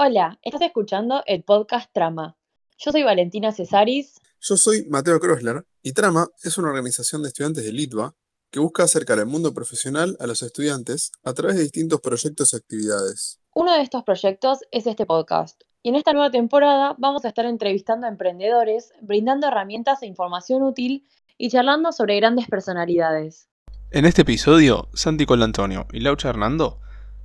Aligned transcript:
Hola, 0.00 0.38
estás 0.42 0.62
escuchando 0.62 1.24
el 1.26 1.42
podcast 1.42 1.92
Trama. 1.92 2.36
Yo 2.78 2.92
soy 2.92 3.02
Valentina 3.02 3.50
Cesaris. 3.50 4.20
Yo 4.40 4.56
soy 4.56 4.86
Mateo 4.88 5.18
Krosler 5.18 5.66
y 5.82 5.92
Trama 5.92 6.28
es 6.44 6.56
una 6.56 6.68
organización 6.68 7.20
de 7.20 7.30
estudiantes 7.30 7.64
de 7.64 7.72
Litva 7.72 8.14
que 8.52 8.60
busca 8.60 8.84
acercar 8.84 9.18
el 9.18 9.26
mundo 9.26 9.52
profesional 9.52 10.16
a 10.20 10.28
los 10.28 10.40
estudiantes 10.44 11.10
a 11.24 11.34
través 11.34 11.56
de 11.56 11.62
distintos 11.62 12.00
proyectos 12.00 12.52
y 12.52 12.56
actividades. 12.58 13.40
Uno 13.56 13.74
de 13.74 13.82
estos 13.82 14.04
proyectos 14.04 14.60
es 14.70 14.86
este 14.86 15.04
podcast. 15.04 15.62
Y 15.82 15.88
en 15.88 15.96
esta 15.96 16.12
nueva 16.12 16.30
temporada 16.30 16.94
vamos 16.96 17.24
a 17.24 17.28
estar 17.28 17.46
entrevistando 17.46 18.06
a 18.06 18.10
emprendedores, 18.10 18.92
brindando 19.02 19.48
herramientas 19.48 20.00
e 20.02 20.06
información 20.06 20.62
útil 20.62 21.08
y 21.38 21.50
charlando 21.50 21.90
sobre 21.90 22.14
grandes 22.14 22.46
personalidades. 22.46 23.48
En 23.90 24.04
este 24.04 24.22
episodio, 24.22 24.90
Santi 24.94 25.26
Colantonio 25.26 25.88
y 25.92 25.98
Laucha 25.98 26.28
Hernando 26.28 26.78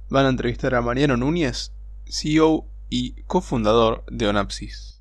van 0.10 0.26
a 0.26 0.30
entrevistar 0.30 0.74
a 0.74 0.82
Mariano 0.82 1.18
Núñez, 1.18 1.72
CEO 2.06 2.70
y 2.90 3.24
cofundador 3.24 4.04
de 4.10 4.28
Onapsis. 4.28 4.94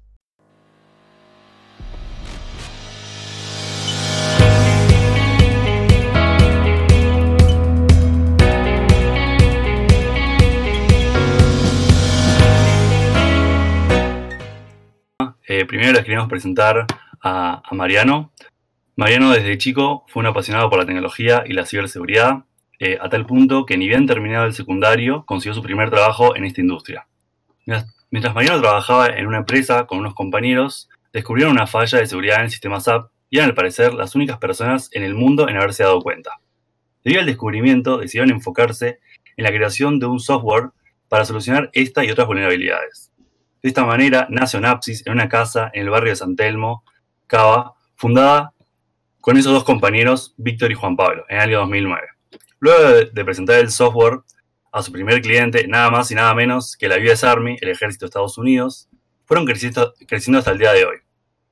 Eh, 15.47 15.67
primero 15.67 15.93
les 15.93 16.05
queremos 16.05 16.29
presentar 16.29 16.87
a, 17.21 17.63
a, 17.63 17.75
Mariano. 17.75 18.33
Mariano 18.97 19.33
desde 19.33 19.59
chico 19.59 20.05
fue 20.09 20.21
un 20.21 20.27
apasionado 20.29 20.71
por 20.71 20.79
la 20.79 20.87
tecnología 20.87 21.45
y 21.47 21.53
la 21.53 21.67
ciberseguridad 21.67 22.47
eh, 22.85 22.99
a 23.01 23.09
tal 23.09 23.27
punto 23.27 23.65
que 23.65 23.77
ni 23.77 23.87
bien 23.87 24.09
terminado 24.09 24.45
el 24.45 24.55
secundario 24.55 25.25
consiguió 25.25 25.55
su 25.55 25.63
primer 25.63 25.89
trabajo 25.89 26.35
en 26.35 26.45
esta 26.45 26.61
industria. 26.61 27.07
Mientras 28.11 28.35
Mariano 28.35 28.61
trabajaba 28.61 29.07
en 29.07 29.29
una 29.29 29.39
empresa 29.39 29.87
con 29.87 30.01
unos 30.01 30.15
compañeros, 30.15 30.91
descubrieron 31.13 31.53
una 31.53 31.69
falla 31.69 31.99
de 31.99 32.09
seguridad 32.09 32.39
en 32.39 32.47
el 32.47 32.51
sistema 32.51 32.81
SAP 32.81 33.09
y 33.31 33.37
eran 33.37 33.51
al 33.51 33.55
parecer 33.55 33.95
las 33.95 34.17
únicas 34.17 34.39
personas 34.39 34.89
en 34.95 35.05
el 35.05 35.15
mundo 35.15 35.49
en 35.49 35.59
haberse 35.59 35.85
dado 35.85 36.01
cuenta. 36.01 36.41
Debido 37.05 37.21
al 37.21 37.27
descubrimiento, 37.27 37.99
decidieron 37.99 38.33
enfocarse 38.33 38.99
en 39.37 39.45
la 39.45 39.51
creación 39.51 40.01
de 40.01 40.07
un 40.07 40.19
software 40.19 40.71
para 41.09 41.25
solucionar 41.25 41.71
esta 41.75 42.05
y 42.05 42.11
otras 42.11 42.27
vulnerabilidades. 42.27 43.13
De 43.63 43.69
esta 43.69 43.85
manera 43.85 44.27
nace 44.29 44.57
Onapsis 44.57 45.07
en 45.07 45.13
una 45.13 45.29
casa 45.29 45.71
en 45.73 45.83
el 45.83 45.91
barrio 45.91 46.11
de 46.11 46.17
San 46.17 46.35
Telmo, 46.35 46.83
Cava, 47.29 47.75
fundada 47.95 48.55
con 49.21 49.37
esos 49.37 49.53
dos 49.53 49.63
compañeros, 49.63 50.35
Víctor 50.37 50.73
y 50.73 50.75
Juan 50.75 50.97
Pablo, 50.97 51.25
en 51.29 51.37
el 51.37 51.43
año 51.43 51.59
2009. 51.61 52.09
Luego 52.63 53.09
de, 53.13 53.25
presentar 53.25 53.59
el 53.59 53.73
software 53.73 54.21
a 54.71 54.85
su 54.85 54.93
primer 54.93 55.21
cliente, 55.21 55.67
nada 55.67 55.91
más 55.91 56.13
y 56.13 56.15
nada 56.15 56.33
menos 56.33 56.77
que 56.77 56.87
la 56.87 56.97
US 56.97 57.25
Army, 57.25 57.57
el 57.61 57.71
ejército 57.71 58.05
de 58.05 58.11
Estados 58.11 58.39
Unidos, 58.39 58.89
fueron 59.25 59.45
creciendo, 59.47 59.93
hasta 60.39 60.53
el 60.53 60.59
día 60.59 60.73
de 60.73 60.85
hoy. 60.85 60.99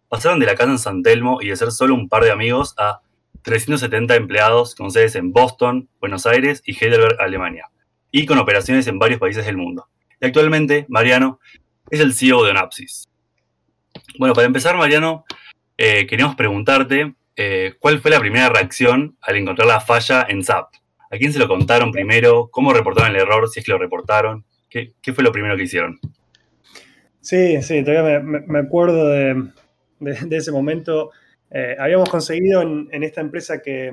Pasaron 0.09 0.39
de 0.39 0.47
la 0.47 0.55
casa 0.55 0.71
en 0.71 0.79
San 0.79 1.03
Telmo 1.03 1.43
y 1.43 1.49
de 1.49 1.57
ser 1.57 1.73
solo 1.73 1.95
un 1.95 2.09
par 2.09 2.23
de 2.23 2.31
amigos 2.31 2.75
a 2.79 3.01
370 3.43 4.15
empleados 4.15 4.77
con 4.77 4.93
sedes 4.93 5.17
en 5.17 5.33
Boston, 5.33 5.89
Buenos 5.99 6.27
Aires 6.27 6.63
y 6.65 6.77
Heidelberg, 6.81 7.21
Alemania, 7.21 7.71
y 8.13 8.25
con 8.25 8.39
operaciones 8.39 8.87
en 8.87 9.01
varios 9.01 9.19
países 9.19 9.45
del 9.45 9.57
mundo. 9.57 9.89
Y 10.21 10.27
actualmente, 10.27 10.87
Mariano 10.89 11.41
es 11.91 11.99
el 11.99 12.15
CEO 12.15 12.45
de 12.45 12.53
Onapsis. 12.53 13.09
Bueno, 14.17 14.33
para 14.33 14.47
empezar, 14.47 14.77
Mariano, 14.77 15.25
eh, 15.77 16.07
queríamos 16.07 16.37
preguntarte 16.37 17.15
eh, 17.35 17.75
cuál 17.81 17.99
fue 17.99 18.13
la 18.13 18.21
primera 18.21 18.49
reacción 18.49 19.17
al 19.21 19.39
encontrar 19.39 19.67
la 19.67 19.81
falla 19.81 20.25
en 20.29 20.45
SAP. 20.45 20.69
¿A 21.13 21.19
quién 21.19 21.33
se 21.33 21.41
lo 21.41 21.49
contaron 21.49 21.91
primero? 21.91 22.49
¿Cómo 22.53 22.73
reportaron 22.73 23.15
el 23.15 23.21
error? 23.21 23.49
Si 23.49 23.59
es 23.59 23.67
que 23.67 23.73
lo 23.73 23.79
reportaron. 23.79 24.45
¿Qué, 24.69 24.95
fue 25.13 25.25
lo 25.25 25.33
primero 25.33 25.57
que 25.57 25.65
hicieron? 25.65 25.99
Sí, 27.21 27.61
sí, 27.63 27.83
todavía 27.83 28.21
me, 28.21 28.59
acuerdo 28.61 29.09
de, 29.09 29.51
ese 30.31 30.53
momento. 30.53 31.11
Eh, 31.51 31.75
habíamos 31.79 32.09
conseguido 32.09 32.63
en, 32.63 33.03
esta 33.03 33.21
empresa 33.21 33.61
que, 33.61 33.93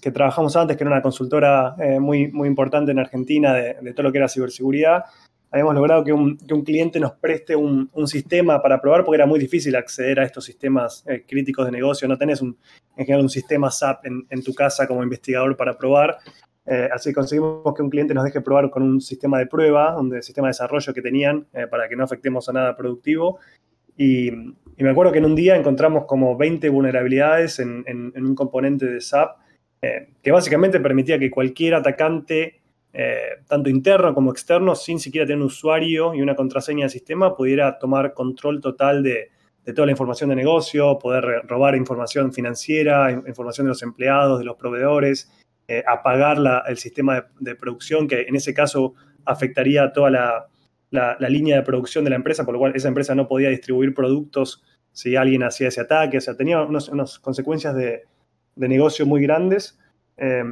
trabajamos 0.00 0.56
antes, 0.56 0.78
que 0.78 0.84
era 0.84 0.90
una 0.90 1.02
consultora 1.02 1.74
eh, 1.78 2.00
muy, 2.00 2.28
muy 2.28 2.48
importante 2.48 2.92
en 2.92 2.98
Argentina 2.98 3.52
de, 3.52 3.92
todo 3.92 4.04
lo 4.04 4.12
que 4.12 4.18
era 4.18 4.28
ciberseguridad, 4.28 5.04
habíamos 5.50 5.74
logrado 5.74 6.04
que 6.04 6.12
un, 6.12 6.36
cliente 6.64 7.00
nos 7.00 7.12
preste 7.12 7.56
un, 7.56 7.90
sistema 8.06 8.60
para 8.60 8.80
probar, 8.80 9.04
porque 9.04 9.16
era 9.16 9.26
muy 9.26 9.38
difícil 9.38 9.76
acceder 9.76 10.20
a 10.20 10.24
estos 10.24 10.44
sistemas 10.44 11.04
eh, 11.06 11.24
críticos 11.26 11.66
de 11.66 11.72
negocio. 11.72 12.06
No 12.08 12.18
tenés 12.18 12.42
un, 12.42 12.56
en 12.96 13.06
general 13.06 13.22
un 13.22 13.30
sistema 13.30 13.70
SAP 13.70 14.06
en, 14.06 14.42
tu 14.42 14.52
casa 14.54 14.86
como 14.86 15.02
investigador 15.02 15.56
para 15.56 15.76
probar. 15.78 16.18
Eh, 16.66 16.88
así 16.92 17.12
conseguimos 17.14 17.74
que 17.74 17.82
un 17.82 17.88
cliente 17.88 18.12
nos 18.12 18.24
deje 18.24 18.40
probar 18.42 18.68
con 18.68 18.82
un 18.82 19.00
sistema 19.00 19.38
de 19.38 19.46
prueba, 19.46 19.98
un 19.98 20.22
sistema 20.22 20.48
de 20.48 20.50
desarrollo 20.50 20.92
que 20.92 21.00
tenían 21.00 21.46
eh, 21.54 21.66
para 21.66 21.88
que 21.88 21.96
no 21.96 22.04
afectemos 22.04 22.48
a 22.48 22.52
nada 22.52 22.76
productivo. 22.76 23.38
Y, 23.96 24.30
me 24.76 24.90
acuerdo 24.90 25.10
que 25.10 25.18
en 25.18 25.24
un 25.24 25.34
día 25.34 25.56
encontramos 25.56 26.04
como 26.04 26.36
20 26.36 26.68
vulnerabilidades 26.68 27.58
en, 27.58 28.12
un 28.14 28.34
componente 28.36 28.86
de 28.86 29.00
SAP 29.00 29.36
eh, 29.82 30.10
que 30.22 30.30
básicamente 30.30 30.78
permitía 30.78 31.18
que 31.18 31.32
cualquier 31.32 31.74
atacante, 31.74 32.57
tanto 33.46 33.70
interno 33.70 34.14
como 34.14 34.32
externo, 34.32 34.74
sin 34.74 34.98
siquiera 34.98 35.26
tener 35.26 35.38
un 35.38 35.46
usuario 35.46 36.14
y 36.14 36.22
una 36.22 36.34
contraseña 36.34 36.84
del 36.84 36.90
sistema, 36.90 37.36
pudiera 37.36 37.78
tomar 37.78 38.12
control 38.12 38.60
total 38.60 39.02
de, 39.02 39.30
de 39.68 39.74
toda 39.74 39.84
la 39.84 39.92
información 39.92 40.30
de 40.30 40.36
negocio, 40.36 40.98
poder 40.98 41.42
robar 41.46 41.76
información 41.76 42.32
financiera, 42.32 43.10
información 43.10 43.66
de 43.66 43.68
los 43.68 43.82
empleados, 43.82 44.38
de 44.38 44.46
los 44.46 44.56
proveedores, 44.56 45.30
eh, 45.68 45.84
apagar 45.86 46.38
el 46.66 46.78
sistema 46.78 47.26
de, 47.38 47.54
producción, 47.54 48.08
que 48.08 48.22
en 48.22 48.34
ese 48.34 48.54
caso 48.54 48.94
afectaría 49.26 49.92
toda 49.92 50.48
la, 50.90 51.28
línea 51.28 51.56
de 51.56 51.62
producción 51.62 52.02
de 52.04 52.08
la 52.08 52.16
empresa, 52.16 52.46
por 52.46 52.54
lo 52.54 52.60
cual 52.60 52.72
esa 52.74 52.88
empresa 52.88 53.14
no 53.14 53.28
podía 53.28 53.50
distribuir 53.50 53.92
productos 53.92 54.64
si 54.92 55.16
alguien 55.16 55.42
hacía 55.42 55.68
ese 55.68 55.82
ataque, 55.82 56.16
o 56.16 56.20
sea, 56.22 56.34
tenía 56.34 56.62
unas 56.62 57.18
consecuencias 57.18 57.74
de, 57.74 58.04
negocio 58.56 59.04
muy 59.04 59.20
grandes. 59.20 59.78
Eh, 60.16 60.44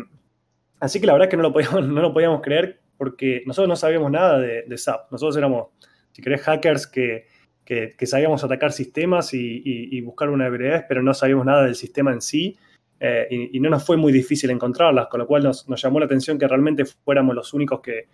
así 0.80 1.00
que 1.00 1.06
la 1.06 1.12
verdad 1.12 1.26
es 1.26 1.30
que 1.30 1.36
no 1.36 1.42
lo, 1.42 1.52
podíamos, 1.52 1.84
no 1.86 2.00
lo 2.00 2.12
podíamos 2.12 2.40
creer 2.42 2.80
porque 2.96 3.42
nosotros 3.46 3.68
no 3.68 3.76
sabíamos 3.76 4.10
nada 4.10 4.38
de, 4.38 4.62
de 4.62 4.78
SAP. 4.78 5.10
Nosotros 5.12 5.36
éramos, 5.36 5.68
si 6.12 6.22
querés, 6.22 6.42
hackers 6.42 6.86
que 6.86 7.26
que, 7.66 8.06
sabíamos 8.06 8.44
atacar 8.44 8.72
sistemas 8.72 9.34
y, 9.34 10.00
buscar 10.00 10.30
vulnerabilidades, 10.30 10.84
pero 10.88 11.02
no 11.02 11.12
sabíamos 11.12 11.44
nada 11.44 11.64
del 11.64 11.74
sistema 11.74 12.12
en 12.12 12.22
sí. 12.22 12.56
Eh, 12.98 13.50
y, 13.52 13.60
no 13.60 13.68
nos 13.68 13.84
fue 13.84 13.96
muy 13.96 14.12
difícil 14.12 14.48
encontrarlas, 14.50 15.08
con 15.08 15.20
lo 15.20 15.26
cual 15.26 15.42
nos, 15.42 15.66
llamó 15.66 15.98
la 15.98 16.06
atención 16.06 16.38
que 16.38 16.46
realmente 16.46 16.84
fuéramos 16.84 17.34
los 17.34 17.52
únicos 17.52 17.80
que, 17.80 18.08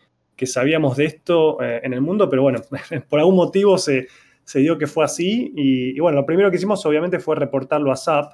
sabíamos 0.45 0.97
de 0.97 1.05
esto 1.05 1.63
eh, 1.63 1.83
en 1.85 1.93
el 1.93 2.01
mundo, 2.01 2.29
pero 2.29 2.43
bueno, 2.43 2.61
por 3.09 3.21
algún 3.21 3.37
motivo 3.37 3.79
se, 3.79 4.09
dio 4.55 4.77
que 4.77 4.89
fue 4.89 5.05
así. 5.05 5.53
Y, 5.55 6.01
bueno, 6.01 6.17
lo 6.21 6.27
primero 6.27 6.51
que 6.51 6.57
hicimos 6.57 6.85
obviamente 6.87 7.21
fue 7.21 7.37
reportarlo 7.37 7.93
a 7.93 7.97
SAP, 7.97 8.33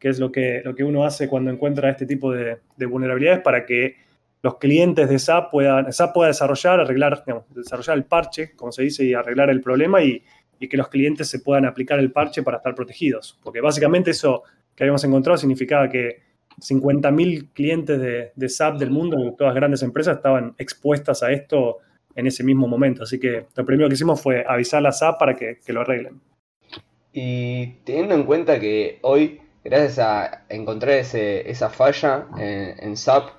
que 0.00 0.08
es 0.08 0.18
lo 0.18 0.32
que, 0.32 0.62
lo 0.64 0.74
que 0.74 0.82
uno 0.82 1.04
hace 1.04 1.28
cuando 1.28 1.50
encuentra 1.50 1.90
este 1.90 2.06
tipo 2.06 2.32
de, 2.32 2.58
vulnerabilidades 2.76 3.42
para 3.42 3.66
que 3.66 3.96
los 4.42 4.56
clientes 4.56 5.08
de 5.08 5.18
SAP 5.18 5.50
puedan, 5.50 5.92
SAP 5.92 6.14
pueda 6.14 6.28
desarrollar, 6.28 6.80
arreglar, 6.80 7.22
desarrollar 7.50 7.98
el 7.98 8.04
parche, 8.04 8.56
como 8.56 8.72
se 8.72 8.82
dice, 8.82 9.04
y 9.04 9.12
arreglar 9.12 9.50
el 9.50 9.60
problema 9.60 10.02
y, 10.02 10.22
que 10.58 10.76
los 10.76 10.88
clientes 10.88 11.26
se 11.26 11.38
puedan 11.38 11.64
aplicar 11.64 11.98
el 11.98 12.12
parche 12.12 12.42
para 12.42 12.58
estar 12.58 12.74
protegidos. 12.74 13.38
Porque 13.42 13.62
básicamente 13.62 14.10
eso 14.10 14.42
que 14.74 14.84
habíamos 14.84 15.02
encontrado 15.04 15.38
significaba 15.38 15.88
que 15.88 16.20
50.000 16.58 17.48
clientes 17.54 18.32
de, 18.36 18.48
SAP 18.48 18.78
del 18.78 18.90
mundo, 18.90 19.16
de 19.16 19.32
todas 19.32 19.54
grandes 19.54 19.82
empresas, 19.82 20.16
estaban 20.16 20.54
expuestas 20.58 21.22
a 21.22 21.32
esto 21.32 21.78
en 22.14 22.26
ese 22.26 22.44
mismo 22.44 22.68
momento. 22.68 23.04
Así 23.04 23.18
que 23.18 23.46
lo 23.54 23.64
primero 23.64 23.88
que 23.88 23.94
hicimos 23.94 24.20
fue 24.20 24.44
avisar 24.46 24.86
a 24.86 24.92
SAP 24.92 25.18
para 25.18 25.34
que, 25.34 25.58
lo 25.68 25.80
arreglen. 25.80 26.20
Y 27.12 27.66
teniendo 27.84 28.14
en 28.14 28.24
cuenta 28.24 28.60
que 28.60 28.98
hoy, 29.02 29.40
gracias 29.64 29.98
a 29.98 30.44
encontrar 30.48 30.94
esa 30.94 31.70
falla 31.70 32.26
en, 32.38 32.96
SAP, 32.96 33.30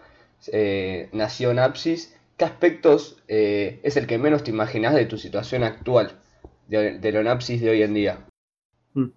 eh, 0.52 1.09
nació 1.14 1.54
Napsis, 1.54 2.16
¿qué 2.38 2.46
aspectos 2.46 3.22
eh, 3.28 3.79
es 3.84 3.97
el 3.97 4.08
que 4.08 4.18
menos 4.18 4.44
te 4.44 4.52
imaginas 4.52 4.96
de 4.96 5.06
tu 5.06 5.18
situación 5.18 5.64
actual? 5.64 6.18
de, 6.72 7.00
de 7.00 7.12
Lonapsis 7.12 7.62
de 7.62 7.70
hoy 7.70 7.84
en 7.84 7.94
día. 7.94 8.18
Hmm. 8.94 9.09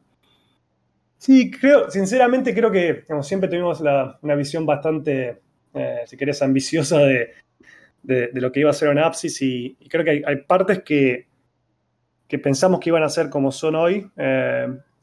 Sí, 1.18 1.50
creo, 1.50 1.90
sinceramente 1.90 2.52
creo 2.52 2.70
que 2.70 3.04
siempre 3.22 3.48
tuvimos 3.48 3.80
una 3.80 4.34
visión 4.34 4.66
bastante, 4.66 5.40
eh, 5.72 6.02
si 6.06 6.16
querés, 6.16 6.42
ambiciosa 6.42 6.98
de, 6.98 7.30
lo 8.34 8.52
que 8.52 8.60
iba 8.60 8.70
a 8.70 8.74
ser 8.74 8.88
Onapsis 8.88 9.40
y, 9.40 9.76
creo 9.88 10.04
que 10.04 10.22
hay, 10.26 10.36
partes 10.46 10.82
que, 10.82 11.26
que, 12.28 12.38
pensamos 12.38 12.80
que 12.80 12.90
iban 12.90 13.04
a 13.04 13.08
ser 13.08 13.30
como 13.30 13.52
son 13.52 13.76
hoy 13.76 14.10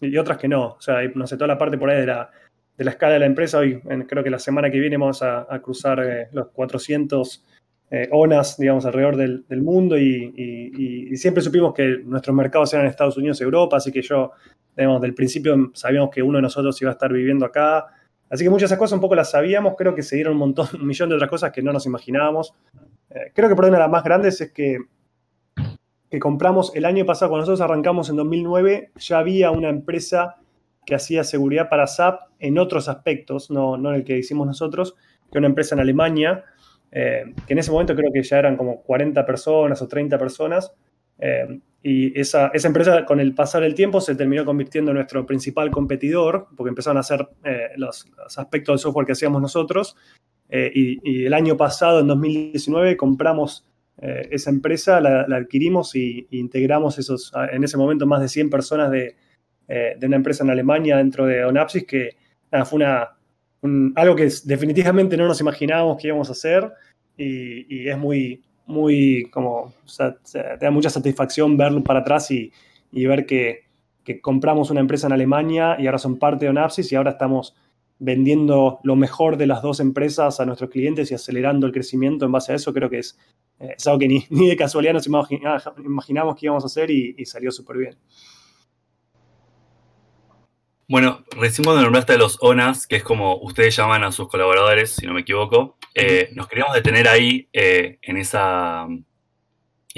y 0.02 0.18
otras 0.18 0.38
que 0.38 0.48
no. 0.48 0.74
O 0.74 0.82
sea, 0.82 1.00
no 1.16 1.28
sé, 1.28 1.36
toda 1.36 1.48
la 1.48 1.58
parte 1.58 1.78
por 1.78 1.90
ahí 1.90 2.02
de 2.02 2.08
la, 2.08 2.30
de 2.78 2.86
la 2.86 2.92
escala 2.92 3.14
de 3.14 3.20
la 3.20 3.26
empresa, 3.28 3.60
hoy 3.60 3.82
creo 4.08 4.24
que 4.24 4.30
la 4.30 4.40
semana 4.40 4.72
que 4.72 4.80
viene 4.80 4.98
vamos 4.98 5.22
a, 5.22 5.46
cruzar 5.62 6.00
eh, 6.04 6.30
los 6.32 6.48
400 6.50 7.46
eh, 7.92 8.08
ONAS, 8.12 8.58
digamos, 8.58 8.86
alrededor 8.86 9.18
del, 9.18 9.62
mundo 9.62 9.98
y, 9.98 11.16
siempre 11.16 11.44
supimos 11.44 11.74
que 11.74 12.00
nuestros 12.06 12.36
mercados 12.36 12.74
eran 12.74 12.88
Estados 12.88 13.18
Unidos 13.18 13.42
Europa, 13.42 13.78
así 13.78 13.92
que 13.92 14.02
yo, 14.02 14.32
digamos, 14.76 15.02
del 15.02 15.14
principio 15.14 15.72
sabíamos 15.74 16.10
que 16.10 16.24
uno 16.24 16.38
de 16.38 16.44
nosotros 16.44 16.82
iba 16.82 16.90
a 16.90 16.94
estar 16.94 17.12
viviendo 17.12 17.46
acá. 17.46 17.88
Así 18.30 18.46
que 18.46 18.50
muchas 18.50 18.70
de 18.70 18.74
esas 18.74 18.80
cosas 18.80 18.94
un 18.94 19.02
poco 19.02 19.14
las 19.14 19.30
sabíamos, 19.30 19.76
creo 19.78 19.94
que 19.94 20.04
se 20.04 20.16
dieron 20.16 20.34
un 20.34 20.40
montón, 20.40 20.68
un 20.80 20.88
millón 20.88 21.10
de 21.10 21.16
otras 21.16 21.30
cosas 21.30 21.52
que 21.52 21.62
no 21.62 21.74
nos 21.74 21.86
imaginábamos. 21.86 22.54
Eh, 23.10 23.32
creo 23.36 23.50
que 23.50 23.56
por 23.56 23.66
una 23.66 23.76
de 23.76 23.84
las 23.84 23.92
más 23.92 24.04
grandes 24.04 24.40
es 24.40 24.52
que 24.54 24.78
que 26.12 26.20
compramos 26.20 26.76
el 26.76 26.84
año 26.84 27.06
pasado, 27.06 27.30
cuando 27.30 27.44
nosotros 27.44 27.62
arrancamos 27.62 28.10
en 28.10 28.18
2009, 28.18 28.92
ya 28.98 29.20
había 29.20 29.50
una 29.50 29.70
empresa 29.70 30.36
que 30.86 30.94
hacía 30.94 31.24
seguridad 31.24 31.70
para 31.70 31.88
SAP 31.88 32.24
en 32.40 32.60
otros 32.60 32.90
aspectos, 32.90 33.50
no, 33.50 33.78
no 33.78 33.92
en 33.92 33.96
el 33.96 34.04
que 34.04 34.18
hicimos 34.18 34.46
nosotros, 34.46 34.96
que 35.32 35.38
una 35.38 35.48
empresa 35.48 35.74
en 35.74 35.80
Alemania, 35.80 36.44
eh, 36.92 37.34
que 37.48 37.54
en 37.54 37.60
ese 37.60 37.72
momento 37.72 37.96
creo 37.96 38.12
que 38.12 38.22
ya 38.24 38.40
eran 38.40 38.58
como 38.58 38.82
40 38.82 39.26
personas 39.26 39.82
o 39.82 39.88
30 39.88 40.18
personas, 40.18 40.74
eh, 41.18 41.62
y 41.82 42.20
esa, 42.20 42.48
esa, 42.54 42.68
empresa 42.68 43.06
con 43.06 43.22
el 43.22 43.34
pasar 43.34 43.62
del 43.62 43.74
tiempo 43.74 44.02
se 44.02 44.16
terminó 44.16 44.44
convirtiendo 44.44 44.92
en 44.92 44.98
nuestro 44.98 45.26
principal 45.26 45.72
competidor, 45.72 46.48
porque 46.58 46.70
empezaron 46.70 46.98
a 46.98 47.00
hacer 47.00 47.26
eh, 47.46 47.70
los, 47.78 48.06
aspectos 48.38 48.74
del 48.74 48.80
software 48.80 49.06
que 49.06 49.14
hacíamos 49.14 49.42
nosotros. 49.42 49.96
Y, 50.54 51.24
el 51.26 51.34
año 51.34 51.56
pasado, 51.56 52.02
en 52.02 52.08
2019, 52.08 52.98
compramos 52.98 53.66
esa 53.98 54.50
empresa, 54.50 55.00
la, 55.00 55.22
adquirimos 55.36 55.96
y, 55.96 56.28
integramos 56.32 56.98
esos, 56.98 57.32
en 57.52 57.64
ese 57.64 57.78
momento 57.78 58.06
más 58.06 58.22
de 58.22 58.30
100 58.30 58.50
personas 58.50 58.92
de, 58.92 59.16
de 59.68 60.08
una 60.08 60.16
empresa 60.16 60.44
en 60.44 60.50
Alemania 60.50 60.98
dentro 60.98 61.26
de 61.26 61.46
Onapsis, 61.46 61.86
que 61.86 62.16
fue 62.66 62.78
una, 62.78 63.12
un, 63.62 63.94
algo 63.96 64.16
que 64.16 64.30
definitivamente 64.44 65.16
no 65.18 65.28
nos 65.28 65.40
imaginábamos 65.40 65.98
que 65.98 66.08
íbamos 66.08 66.30
a 66.30 66.34
hacer 66.34 66.72
y, 67.18 67.88
es 67.88 67.98
muy, 67.98 68.44
muy 68.66 69.30
como, 69.32 69.74
te 70.32 70.58
da 70.60 70.72
mucha 70.72 70.90
satisfacción 70.90 71.58
verlo 71.58 71.84
para 71.84 72.00
atrás 72.00 72.32
y, 72.32 72.52
y 72.92 73.06
ver 73.06 73.26
que, 73.26 73.66
que, 74.04 74.20
compramos 74.20 74.72
una 74.72 74.80
empresa 74.80 75.08
en 75.08 75.14
Alemania 75.14 75.76
y 75.80 75.86
ahora 75.86 76.00
son 76.00 76.18
parte 76.18 76.46
de 76.46 76.50
Onapsis 76.50 76.92
y 76.92 76.96
ahora 76.96 77.12
estamos 77.12 77.56
vendiendo 78.04 78.80
lo 78.84 78.96
mejor 78.96 79.38
de 79.38 79.46
las 79.46 79.62
dos 79.62 79.80
empresas 79.80 80.40
a 80.40 80.46
nuestros 80.46 80.72
clientes 80.72 81.12
y 81.12 81.14
acelerando 81.14 81.68
el 81.68 81.72
crecimiento 81.72 82.26
en 82.26 82.32
base 82.32 82.52
a 82.52 82.56
eso, 82.56 82.74
creo 82.74 82.90
que 82.90 82.98
es, 82.98 83.18
es 83.60 83.86
algo 83.86 84.00
que 84.00 84.08
ni, 84.08 84.26
ni 84.32 84.50
de 84.50 84.58
casualidad 84.58 84.94
nos 84.94 85.06
imaginamos 85.06 86.36
que 86.36 86.46
íbamos 86.48 86.64
a 86.64 86.68
hacer 86.68 86.90
y, 86.90 87.14
y 87.18 87.26
salió 87.26 87.52
súper 87.52 87.78
bien. 87.78 87.98
Bueno, 90.88 91.24
recién 91.38 91.64
cuando 91.64 91.84
nombraste 91.84 92.14
a 92.14 92.18
los 92.18 92.38
ONAS, 92.42 92.86
que 92.88 92.98
es 92.98 93.04
como 93.04 93.38
ustedes 93.38 93.76
llaman 93.78 94.04
a 94.04 94.12
sus 94.12 94.28
colaboradores, 94.28 94.92
si 94.92 95.06
no 95.06 95.14
me 95.14 95.22
equivoco, 95.22 95.78
eh, 95.94 96.30
nos 96.34 96.48
queríamos 96.48 96.74
detener 96.74 97.08
ahí 97.08 97.48
eh, 97.54 98.00
en, 98.02 98.18
esa, 98.18 98.88
en 98.90 99.04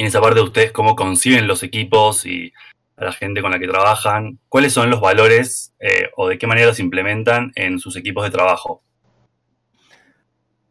esa 0.05 0.21
parte 0.21 0.35
de 0.35 0.45
ustedes, 0.45 0.71
cómo 0.71 0.95
conciben 0.95 1.47
los 1.47 1.63
equipos 1.63 2.25
y 2.25 2.53
a 2.95 3.05
la 3.05 3.11
gente 3.11 3.41
con 3.41 3.51
la 3.51 3.59
que 3.59 3.67
trabajan, 3.67 4.39
cuáles 4.49 4.73
son 4.73 4.89
los 4.89 5.01
valores 5.01 5.73
eh, 5.79 6.09
o 6.15 6.27
de 6.27 6.37
qué 6.37 6.47
manera 6.47 6.67
los 6.67 6.79
implementan 6.79 7.51
en 7.55 7.79
sus 7.79 7.95
equipos 7.95 8.23
de 8.23 8.31
trabajo. 8.31 8.83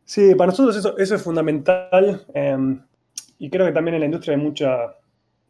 Sí, 0.04 0.34
para 0.34 0.50
nosotros 0.50 0.76
eso, 0.76 0.96
eso 0.98 1.14
es 1.14 1.22
fundamental 1.22 2.26
eh, 2.34 2.56
y 3.38 3.50
creo 3.50 3.66
que 3.66 3.72
también 3.72 3.94
en 3.94 4.00
la 4.00 4.06
industria 4.06 4.36
hay 4.36 4.42
mucha, 4.42 4.94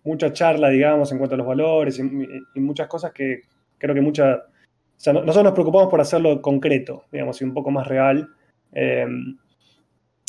mucha 0.05 0.33
charla, 0.33 0.69
digamos, 0.69 1.11
en 1.13 1.19
cuanto 1.19 1.35
a 1.35 1.39
los 1.39 1.47
valores 1.47 1.99
y, 1.99 2.03
muchas 2.61 2.87
cosas 2.87 3.13
que 3.13 3.43
creo 3.79 3.95
que 3.95 4.01
mucha 4.01 4.37
o 4.37 5.05
sea, 5.05 5.13
nosotros 5.13 5.45
nos 5.45 5.53
preocupamos 5.53 5.89
por 5.89 6.01
hacerlo 6.01 6.41
concreto, 6.41 7.05
digamos, 7.11 7.41
y 7.41 7.45
un 7.45 7.53
poco 7.53 7.73
más 7.73 7.89
real. 7.89 8.29
Eh, 8.73 9.05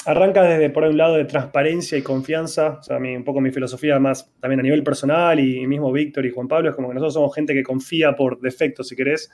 arranca 0.05 0.43
desde, 0.43 0.69
por 0.69 0.83
un 0.83 0.97
lado, 0.97 1.15
de 1.15 1.25
transparencia 1.25 1.97
y 1.97 2.01
confianza. 2.01 2.77
O 2.79 2.83
sea, 2.83 2.99
mi, 2.99 3.15
un 3.15 3.23
poco 3.23 3.41
mi 3.41 3.51
filosofía 3.51 3.99
más 3.99 4.31
también 4.39 4.59
a 4.59 4.63
nivel 4.63 4.83
personal 4.83 5.39
y, 5.39 5.65
mismo 5.67 5.91
Víctor 5.91 6.25
y 6.25 6.31
Juan 6.31 6.47
Pablo 6.47 6.69
es 6.69 6.75
como 6.75 6.89
que 6.89 6.95
nosotros 6.95 7.13
somos 7.13 7.35
gente 7.35 7.53
que 7.53 7.63
confía 7.63 8.15
por 8.15 8.39
defecto, 8.39 8.83
si 8.83 8.95
querés. 8.95 9.31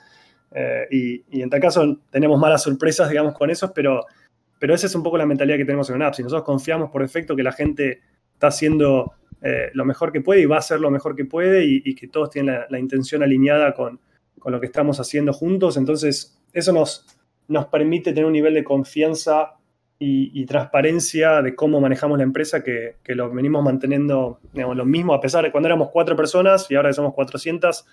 Eh, 0.52 1.22
y, 1.30 1.40
en 1.40 1.50
tal 1.50 1.60
caso 1.60 1.98
tenemos 2.10 2.38
malas 2.38 2.62
sorpresas, 2.62 3.08
digamos, 3.08 3.34
con 3.34 3.50
eso, 3.50 3.72
pero, 3.74 4.04
pero 4.58 4.74
esa 4.74 4.86
es 4.86 4.94
un 4.94 5.02
poco 5.02 5.16
la 5.18 5.26
mentalidad 5.26 5.56
que 5.56 5.64
tenemos 5.64 5.88
en 5.90 5.96
una 5.96 6.08
app. 6.08 6.14
Si 6.14 6.22
nosotros 6.22 6.44
confiamos 6.44 6.90
por 6.90 7.02
defecto 7.02 7.36
que 7.36 7.42
la 7.42 7.52
gente 7.52 8.00
está 8.32 8.48
haciendo 8.48 9.14
eh, 9.42 9.70
lo 9.74 9.84
mejor 9.84 10.12
que 10.12 10.20
puede 10.20 10.40
y 10.42 10.46
va 10.46 10.56
a 10.56 10.60
hacer 10.60 10.80
lo 10.80 10.90
mejor 10.90 11.14
que 11.14 11.24
puede 11.24 11.64
y, 11.64 11.82
y 11.84 11.94
que 11.94 12.08
todos 12.08 12.30
tienen 12.30 12.54
la, 12.54 12.66
la 12.68 12.78
intención 12.78 13.22
alineada 13.22 13.74
con 13.74 14.00
con 14.40 14.52
lo 14.52 14.58
que 14.58 14.66
estamos 14.66 14.98
haciendo 14.98 15.32
juntos. 15.32 15.76
Entonces, 15.76 16.42
eso 16.52 16.72
nos, 16.72 17.06
nos 17.46 17.66
permite 17.66 18.10
tener 18.10 18.24
un 18.24 18.32
nivel 18.32 18.54
de 18.54 18.64
confianza 18.64 19.52
y, 20.02 20.32
y 20.40 20.46
transparencia 20.46 21.42
de 21.42 21.54
cómo 21.54 21.78
manejamos 21.78 22.16
la 22.16 22.24
empresa 22.24 22.64
que, 22.64 22.96
que, 23.04 23.14
lo 23.14 23.30
venimos 23.30 23.62
manteniendo, 23.62 24.40
lo 24.54 24.84
mismo, 24.86 25.12
a 25.12 25.20
pesar 25.20 25.44
de 25.44 25.52
cuando 25.52 25.68
éramos 25.68 25.90
cuatro 25.90 26.16
personas 26.16 26.68
y 26.70 26.74
ahora 26.74 26.90
somos 26.94 27.12
400, 27.12 27.84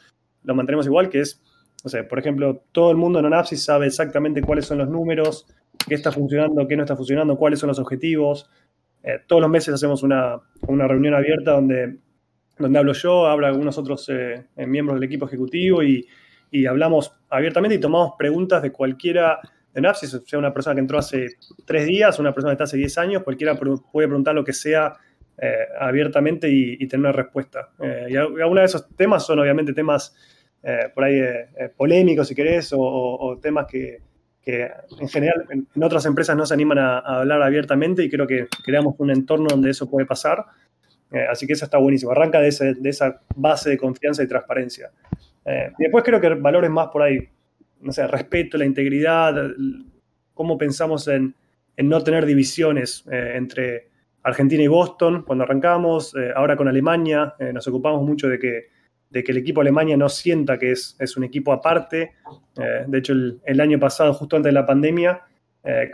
lo 0.44 0.56
mantenemos 0.56 0.86
igual, 0.86 1.10
que 1.10 1.20
es, 1.20 1.44
o 1.84 1.90
sea, 1.90 2.08
por 2.08 2.18
ejemplo, 2.18 2.64
todo 2.72 2.92
el 2.92 2.98
mundo 2.98 3.20
en 3.20 3.26
Onapsis 3.26 3.62
sabe 3.62 3.88
exactamente 3.88 4.42
cuáles 4.42 4.66
son 4.66 4.78
los 4.78 4.88
números, 4.88 5.48
qué 5.86 5.96
está 5.96 6.14
funcionando, 6.14 6.66
qué 6.66 6.78
no 6.78 6.84
está 6.84 6.96
funcionando, 6.96 7.36
cuáles 7.36 7.60
son 7.60 7.68
los 7.68 7.80
objetivos. 7.80 8.50
Eh, 9.04 9.20
todos 9.28 9.42
los 9.42 9.52
meses 9.52 9.74
hacemos 9.74 10.02
una, 10.02 10.40
una 10.62 10.88
reunión 10.88 11.14
abierta 11.14 11.52
donde, 11.52 11.98
donde 12.58 12.80
hablo 12.80 12.94
yo, 12.94 13.28
habla 13.28 13.50
algunos 13.50 13.78
otros 13.78 14.08
eh, 14.08 14.48
miembros 14.56 14.96
del 14.98 15.04
equipo 15.04 15.26
ejecutivo 15.26 15.84
y, 15.84 16.08
y 16.52 16.68
hablamos 16.68 17.14
abiertamente 17.30 17.76
y 17.76 17.80
tomamos 17.80 18.14
preguntas 18.18 18.62
de 18.62 18.72
cualquiera 18.72 19.40
de 19.74 19.82
Napsis, 19.82 20.22
sea 20.26 20.40
una 20.40 20.54
persona 20.54 20.76
que 20.76 20.82
entró 20.82 20.98
hace 20.98 21.28
tres 21.66 21.86
días, 21.86 22.20
una 22.20 22.34
persona 22.34 22.52
que 22.52 22.56
está 22.56 22.64
hace 22.64 22.78
diez 22.78 22.98
años, 22.98 23.24
cualquiera 23.24 23.56
puede 23.56 24.08
preguntar 24.08 24.34
lo 24.34 24.44
que 24.44 24.54
sea 24.54 24.98
eh, 25.40 25.68
abiertamente 25.80 26.50
y, 26.50 26.88
tener 26.88 27.02
una 27.02 27.12
respuesta. 27.12 27.70
Eh, 27.80 28.08
y 28.10 28.16
algunos 28.16 28.56
de 28.56 28.66
esos 28.66 28.88
temas 28.96 29.24
son 29.24 29.38
obviamente 29.38 29.72
temas 29.72 30.16
eh, 30.64 30.90
por 30.94 31.04
ahí 31.04 31.22
polémicos, 31.76 32.28
si 32.28 32.34
querés, 32.34 32.74
o, 32.76 33.38
temas 33.40 33.68
que, 33.68 34.00
que, 34.42 34.68
en 35.00 35.08
general 35.08 35.46
en, 35.52 35.84
otras 35.84 36.08
empresas 36.08 36.36
no 36.36 36.44
se 36.44 36.56
animan 36.56 36.80
a, 36.80 36.98
hablar 36.98 37.44
abiertamente 37.44 38.04
y 38.04 38.10
creo 38.10 38.26
que 38.26 38.48
creamos 38.64 38.96
un 38.98 39.12
entorno 39.12 39.48
donde 39.48 39.70
eso 39.70 39.88
puede 39.88 40.08
pasar. 40.08 40.44
Así 41.30 41.46
que 41.46 41.54
eso 41.54 41.66
está 41.66 41.78
buenísimo. 41.78 42.12
Arranca 42.12 42.42
de, 42.42 42.76
de 42.80 42.90
esa 42.90 43.22
base 43.36 43.70
de 43.70 43.78
confianza 43.78 44.24
y 44.24 44.28
transparencia. 44.28 44.92
Y 45.46 45.84
después 45.84 46.04
creo 46.04 46.20
que 46.20 46.30
valores 46.30 46.70
más 46.70 46.88
por 46.88 47.04
ahí, 47.04 47.30
no 47.82 47.92
sé, 47.92 48.08
respeto, 48.08 48.58
la 48.58 48.66
integridad, 48.66 49.36
cómo 50.34 50.58
pensamos 50.58 51.08
en, 51.08 51.36
en 51.78 51.90
no 51.90 52.04
tener 52.04 52.26
divisiones 52.26 53.06
eh, 53.10 53.34
entre 53.36 53.88
Argentina 54.24 54.64
y 54.64 54.68
Boston 54.68 55.24
cuando 55.24 55.44
arrancamos, 55.44 56.14
eh, 56.16 56.32
ahora 56.36 56.58
con 56.58 56.68
Alemania, 56.68 57.36
eh, 57.40 57.54
nos 57.54 57.68
ocupamos 57.68 58.04
mucho 58.04 58.28
de 58.28 58.40
que, 58.40 58.66
de 59.10 59.24
que 59.24 59.32
el 59.32 59.38
equipo 59.38 59.62
Alemania 59.62 59.96
no 59.96 60.10
sienta 60.10 60.58
que 60.58 60.72
es, 60.72 60.98
es 61.00 61.16
un 61.16 61.24
equipo 61.24 61.54
aparte. 61.54 62.14
De 62.56 62.98
hecho, 62.98 63.14
el, 63.14 63.62
año 63.62 63.80
pasado, 63.80 64.14
justo 64.14 64.36
antes 64.36 64.50
de 64.50 64.54
la 64.54 64.66
pandemia, 64.66 65.22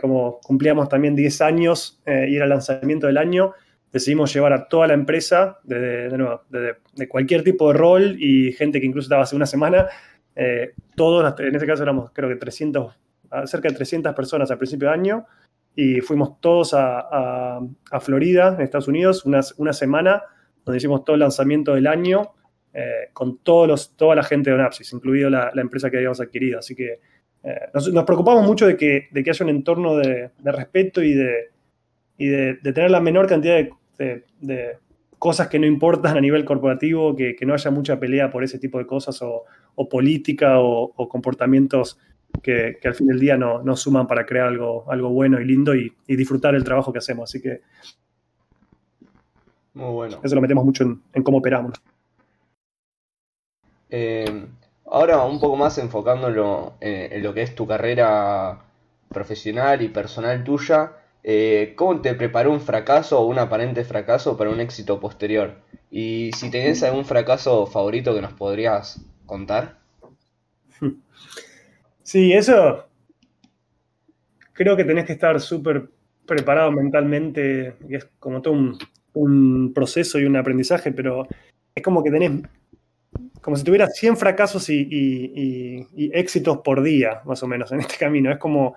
como 0.00 0.40
cumplíamos 0.40 0.88
también 0.88 1.14
10 1.14 1.40
años 1.42 2.02
y 2.06 2.34
era 2.34 2.46
lanzamiento 2.46 3.06
del 3.06 3.18
año, 3.18 3.52
decidimos 3.92 4.34
llevar 4.34 4.52
a 4.52 4.66
toda 4.66 4.88
la 4.88 4.94
empresa, 4.94 5.60
de, 5.62 6.08
de, 6.96 7.08
cualquier 7.08 7.44
tipo 7.44 7.68
de 7.68 7.78
rol 7.78 8.16
y 8.18 8.50
gente 8.52 8.80
que 8.80 8.86
incluso 8.86 9.06
estaba 9.06 9.22
hace 9.22 9.36
una 9.36 9.46
semana, 9.46 9.86
eh, 10.36 10.74
todos, 10.94 11.40
en 11.40 11.54
este 11.54 11.66
caso 11.66 11.82
éramos 11.82 12.10
creo 12.12 12.28
que 12.28 12.36
300, 12.36 12.94
cerca 13.46 13.68
de 13.68 13.74
300 13.74 14.14
personas 14.14 14.50
al 14.50 14.58
principio 14.58 14.88
de 14.88 14.94
año, 14.94 15.26
y 15.76 16.00
fuimos 16.00 16.40
todos 16.40 16.72
a, 16.74 17.58
a, 17.90 18.00
Florida, 18.00 18.54
en 18.54 18.62
Estados 18.62 18.88
Unidos, 18.88 19.24
una, 19.24 19.40
una, 19.56 19.72
semana 19.72 20.22
donde 20.64 20.76
hicimos 20.78 21.04
todo 21.04 21.14
el 21.14 21.20
lanzamiento 21.20 21.74
del 21.74 21.88
año 21.88 22.32
eh, 22.72 23.10
con 23.12 23.38
todos 23.38 23.68
los, 23.68 23.96
toda 23.96 24.14
la 24.14 24.22
gente 24.22 24.50
de 24.50 24.56
Onapsis, 24.56 24.92
incluido 24.92 25.30
la, 25.30 25.52
empresa 25.56 25.90
que 25.90 25.96
habíamos 25.96 26.20
adquirido. 26.20 26.58
Así 26.58 26.74
que 26.74 27.00
eh, 27.42 27.60
nos, 27.72 28.04
preocupamos 28.04 28.44
mucho 28.44 28.66
de 28.66 28.76
que, 28.76 29.08
de 29.10 29.22
que 29.22 29.30
haya 29.30 29.44
un 29.44 29.50
entorno 29.50 29.96
de, 29.96 30.30
respeto 30.44 31.02
y 31.02 31.14
de, 31.14 31.50
y 32.18 32.26
de, 32.26 32.54
de, 32.54 32.72
tener 32.72 32.90
la 32.90 33.00
menor 33.00 33.28
cantidad 33.28 33.54
de, 33.54 33.72
de, 33.98 34.24
de, 34.40 34.78
cosas 35.24 35.48
que 35.48 35.58
no 35.58 35.64
importan 35.64 36.18
a 36.18 36.20
nivel 36.20 36.44
corporativo, 36.44 37.16
que, 37.16 37.34
que, 37.34 37.46
no 37.46 37.54
haya 37.54 37.70
mucha 37.70 37.98
pelea 37.98 38.30
por 38.30 38.44
ese 38.44 38.58
tipo 38.58 38.76
de 38.76 38.86
cosas 38.86 39.22
o, 39.22 39.44
o 39.74 39.88
política 39.88 40.60
o, 40.60 40.92
o 40.94 41.08
comportamientos 41.08 41.98
que, 42.42 42.76
que, 42.78 42.88
al 42.88 42.94
fin 42.94 43.06
del 43.06 43.18
día 43.18 43.38
no, 43.38 43.62
no, 43.62 43.74
suman 43.74 44.06
para 44.06 44.26
crear 44.26 44.48
algo, 44.48 44.84
algo 44.92 45.08
bueno 45.08 45.40
y 45.40 45.46
lindo 45.46 45.74
y, 45.74 45.90
y, 46.06 46.16
disfrutar 46.16 46.54
el 46.54 46.62
trabajo 46.62 46.92
que 46.92 46.98
hacemos. 46.98 47.30
Así 47.30 47.40
que 47.40 47.62
muy 49.72 49.94
bueno. 49.94 50.20
Eso 50.22 50.34
lo 50.34 50.42
metemos 50.42 50.62
mucho 50.62 50.84
en, 50.84 51.00
en 51.14 51.22
cómo 51.22 51.38
operamos. 51.38 51.72
Eh, 53.88 54.44
ahora 54.84 55.24
un 55.24 55.40
poco 55.40 55.56
más 55.56 55.78
enfocándolo 55.78 56.74
eh, 56.82 57.08
en 57.12 57.22
lo 57.22 57.32
que 57.32 57.40
es 57.40 57.54
tu 57.54 57.66
carrera 57.66 58.58
profesional 59.08 59.80
y 59.80 59.88
personal 59.88 60.44
tuya, 60.44 60.92
eh, 61.24 61.72
¿cómo 61.74 62.02
te 62.02 62.14
preparó 62.14 62.52
un 62.52 62.60
fracaso 62.60 63.18
o 63.18 63.26
un 63.26 63.38
aparente 63.38 63.82
fracaso 63.84 64.36
para 64.36 64.50
un 64.50 64.60
éxito 64.60 65.00
posterior? 65.00 65.56
Y 65.90 66.30
si 66.36 66.50
tenés 66.50 66.82
algún 66.82 67.06
fracaso 67.06 67.66
favorito 67.66 68.14
que 68.14 68.20
nos 68.20 68.34
podrías 68.34 69.04
contar. 69.26 69.78
Sí, 72.06 72.34
eso 72.34 72.86
creo 74.52 74.76
que 74.76 74.84
tenés 74.84 75.06
que 75.06 75.14
estar 75.14 75.40
súper 75.40 75.88
preparado 76.26 76.70
mentalmente, 76.70 77.76
es 77.88 78.06
como 78.18 78.42
todo 78.42 78.52
un, 78.52 78.78
un, 79.14 79.72
proceso 79.74 80.18
y 80.18 80.26
un 80.26 80.36
aprendizaje, 80.36 80.92
pero 80.92 81.26
es 81.74 81.82
como 81.82 82.04
que 82.04 82.10
tenés, 82.10 82.42
como 83.40 83.56
si 83.56 83.64
tuvieras 83.64 83.96
100 83.96 84.18
fracasos 84.18 84.68
y, 84.68 84.80
y, 84.82 85.32
y, 85.34 85.86
y 85.96 86.10
éxitos 86.12 86.58
por 86.58 86.82
día, 86.82 87.22
más 87.24 87.42
o 87.42 87.46
menos, 87.46 87.72
en 87.72 87.80
este 87.80 87.96
camino. 87.96 88.30
Es 88.30 88.38
como, 88.38 88.74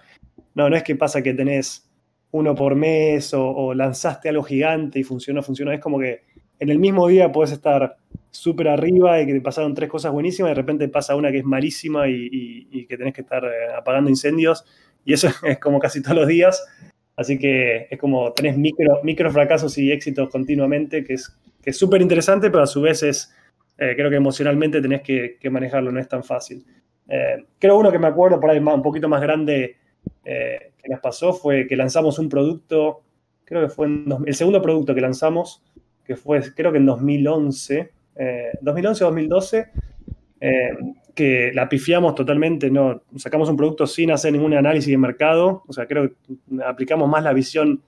no, 0.56 0.70
no 0.70 0.76
es 0.78 0.84
que 0.84 0.96
pasa 0.96 1.22
que 1.22 1.34
tenés 1.34 1.87
uno 2.32 2.56
por 2.56 2.76
mes 2.76 3.34
o, 3.34 3.50
o, 3.50 3.74
lanzaste 3.74 4.30
algo 4.30 4.44
gigante 4.44 5.00
y 5.00 5.04
funcionó, 5.04 5.42
funcionó. 5.42 5.72
Es 5.72 5.80
como 5.80 6.00
que 6.00 6.24
en 6.60 6.70
el 6.70 6.80
mismo 6.80 7.08
día 7.08 7.32
puedes 7.32 7.52
estar 7.52 7.98
súper 8.32 8.68
arriba 8.68 9.22
y 9.22 9.26
que 9.26 9.34
te 9.34 9.42
pasaron 9.42 9.74
tres 9.74 9.90
cosas 9.90 10.12
buenísimas, 10.12 10.50
y 10.50 10.52
de 10.52 10.56
repente 10.56 10.90
pasa 10.90 11.16
una 11.16 11.32
que 11.32 11.40
es 11.40 11.46
malísima 11.46 12.08
y, 12.08 12.86
que 12.88 12.98
tenés 12.98 13.14
que 13.14 13.22
estar 13.22 13.44
eh, 13.44 13.74
apagando 13.76 14.10
incendios, 14.10 14.66
y 15.06 15.14
eso 15.14 15.28
es 15.44 15.60
como 15.60 15.80
casi 15.80 16.02
todos 16.02 16.18
los 16.18 16.28
días. 16.28 16.66
Así 17.16 17.40
que 17.40 17.88
es 17.90 17.98
como 17.98 18.32
tenés 18.34 18.58
micro, 18.58 19.00
micro 19.04 19.32
fracasos 19.32 19.76
y 19.80 19.92
éxitos 19.92 20.30
continuamente, 20.30 21.04
que 21.04 21.14
es 21.14 21.36
que 21.64 21.74
súper 21.74 22.02
interesante, 22.02 22.52
pero 22.52 22.64
a 22.64 22.68
su 22.68 22.82
vez 22.82 23.02
es, 23.02 23.36
eh, 23.80 23.94
creo 23.96 24.10
que 24.12 24.18
emocionalmente 24.18 24.82
tenés 24.82 25.02
que, 25.02 25.50
manejarlo, 25.50 25.92
no 25.92 26.00
es 26.00 26.08
tan 26.08 26.24
fácil. 26.24 26.64
Eh, 27.10 27.44
creo 27.58 27.78
uno 27.78 27.92
que 27.92 27.98
me 27.98 28.08
acuerdo 28.08 28.40
por 28.40 28.52
ahí 28.52 28.60
un 28.60 28.82
poquito 28.84 29.10
más 29.10 29.22
grande 29.22 29.78
que 30.88 30.94
nos 30.94 31.02
pasó 31.02 31.34
fue 31.34 31.68
que 31.68 31.76
lanzamos 31.76 32.18
un 32.18 32.30
producto, 32.30 33.02
creo 33.44 33.62
que 33.62 33.70
fue 33.70 33.88
el 34.26 34.34
segundo 34.34 34.62
producto 34.62 34.96
que 34.96 35.02
lanzamos, 35.02 35.62
que 36.06 36.16
fue 36.16 36.42
creo 36.56 36.72
que 36.72 36.78
en 36.78 36.86
2011, 36.86 37.92
2011 38.62 39.04
o 39.04 39.08
2012, 39.08 39.72
que 41.14 41.52
la 41.54 41.68
pifiamos 41.68 42.16
totalmente, 42.16 42.72
no 42.72 43.02
sacamos 43.18 43.50
un 43.50 43.58
producto 43.58 43.86
sin 43.86 44.12
hacer 44.12 44.32
ningún 44.32 44.54
análisis 44.54 44.90
de 44.90 44.98
mercado, 44.98 45.64
o 45.68 45.74
sea, 45.74 45.88
creo 45.88 46.10
que 46.10 46.16
aplicamos 46.66 47.10
más 47.10 47.24
la 47.24 47.34
visión 47.34 47.82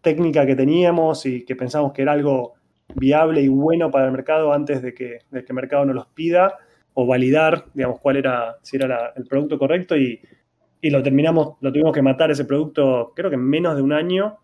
técnica 0.00 0.44
que 0.44 0.56
teníamos 0.56 1.26
y 1.26 1.44
que 1.44 1.54
pensamos 1.54 1.92
que 1.92 2.02
era 2.02 2.12
algo 2.12 2.54
viable 2.96 3.42
y 3.42 3.48
bueno 3.48 3.92
para 3.92 4.06
el 4.06 4.12
mercado 4.12 4.52
antes 4.52 4.82
de 4.82 4.92
que, 4.92 5.20
de 5.30 5.44
que 5.44 5.52
el 5.52 5.54
mercado 5.54 5.84
nos 5.84 5.94
los 5.94 6.06
pida 6.08 6.56
o 6.94 7.06
validar, 7.06 7.66
digamos, 7.74 8.00
cuál 8.00 8.16
era, 8.16 8.56
si 8.62 8.76
era 8.76 9.12
el 9.14 9.24
producto 9.26 9.56
correcto 9.56 9.96
y, 9.96 10.20
y, 10.80 10.90
lo 10.90 11.02
terminamos, 11.02 11.56
lo 11.60 11.72
tuvimos 11.72 11.92
que 11.92 12.02
matar 12.02 12.30
ese 12.30 12.44
producto, 12.44 13.12
creo 13.14 13.30
que 13.30 13.36
en 13.36 13.44
menos 13.44 13.76
de 13.76 13.82
un 13.82 13.92
año, 13.92 14.38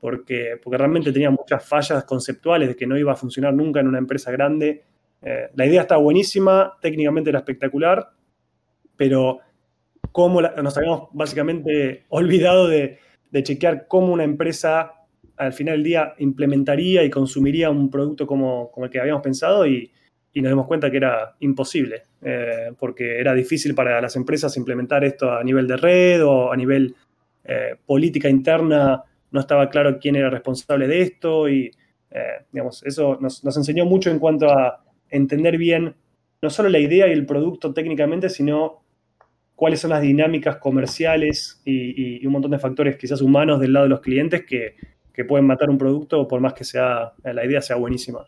porque, 0.00 0.60
porque 0.62 0.78
realmente 0.78 1.12
tenía 1.12 1.30
muchas 1.30 1.66
fallas 1.66 2.04
conceptuales 2.04 2.68
de 2.68 2.76
que 2.76 2.86
no 2.86 2.96
iba 2.98 3.12
a 3.12 3.16
funcionar 3.16 3.54
nunca 3.54 3.80
en 3.80 3.88
una 3.88 3.98
empresa 3.98 4.30
grande. 4.30 4.84
Eh, 5.22 5.50
la 5.54 5.66
idea 5.66 5.82
está 5.82 5.96
buenísima, 5.96 6.74
técnicamente 6.80 7.30
era 7.30 7.40
espectacular, 7.40 8.10
pero 8.96 9.40
cómo 10.12 10.40
nos 10.40 10.76
habíamos 10.78 11.08
básicamente 11.12 12.06
olvidado 12.08 12.68
de, 12.68 12.98
chequear 13.42 13.86
cómo 13.86 14.14
una 14.14 14.24
empresa 14.24 14.92
al 15.36 15.52
final 15.52 15.74
del 15.74 15.84
día 15.84 16.14
implementaría 16.18 17.04
y 17.04 17.10
consumiría 17.10 17.68
un 17.68 17.90
producto 17.90 18.26
como, 18.26 18.72
el 18.82 18.88
que 18.88 18.98
habíamos 18.98 19.22
pensado 19.22 19.66
y, 19.66 19.90
nos 20.42 20.50
dimos 20.50 20.66
cuenta 20.66 20.90
que 20.90 20.98
era 20.98 21.34
imposible, 21.40 22.02
eh, 22.22 22.72
porque 22.78 23.18
era 23.18 23.32
difícil 23.32 23.74
para 23.74 24.00
las 24.00 24.16
empresas 24.16 24.56
implementar 24.56 25.04
esto 25.04 25.30
a 25.30 25.42
nivel 25.42 25.66
de 25.66 25.76
red 25.76 26.24
o 26.24 26.52
a 26.52 26.56
nivel 26.56 26.94
eh, 27.44 27.76
política 27.86 28.28
interna 28.28 29.02
no 29.30 29.40
estaba 29.40 29.68
claro 29.68 29.98
quién 29.98 30.16
era 30.16 30.30
responsable 30.30 30.88
de 30.88 31.00
esto 31.02 31.48
y, 31.48 31.70
eh, 32.10 32.44
digamos, 32.52 32.82
eso 32.84 33.18
nos, 33.20 33.44
enseñó 33.56 33.84
mucho 33.84 34.10
en 34.10 34.18
cuanto 34.18 34.50
a 34.50 34.84
entender 35.10 35.56
bien 35.56 35.94
no 36.42 36.50
solo 36.50 36.68
la 36.68 36.78
idea 36.78 37.08
y 37.08 37.12
el 37.12 37.24
producto 37.24 37.72
técnicamente, 37.72 38.28
sino 38.28 38.82
cuáles 39.54 39.80
son 39.80 39.90
las 39.90 40.02
dinámicas 40.02 40.56
comerciales 40.56 41.62
y, 41.64 42.24
un 42.26 42.32
montón 42.32 42.50
de 42.50 42.58
factores 42.58 42.96
quizás 42.96 43.22
humanos 43.22 43.58
del 43.60 43.72
lado 43.72 43.84
de 43.84 43.90
los 43.90 44.00
clientes 44.00 44.44
que, 44.44 44.74
pueden 45.26 45.46
matar 45.46 45.70
un 45.70 45.78
producto 45.78 46.28
por 46.28 46.42
más 46.42 46.52
que 46.52 46.62
sea 46.62 47.14
la 47.24 47.42
idea 47.42 47.62
sea 47.62 47.76
buenísima. 47.76 48.26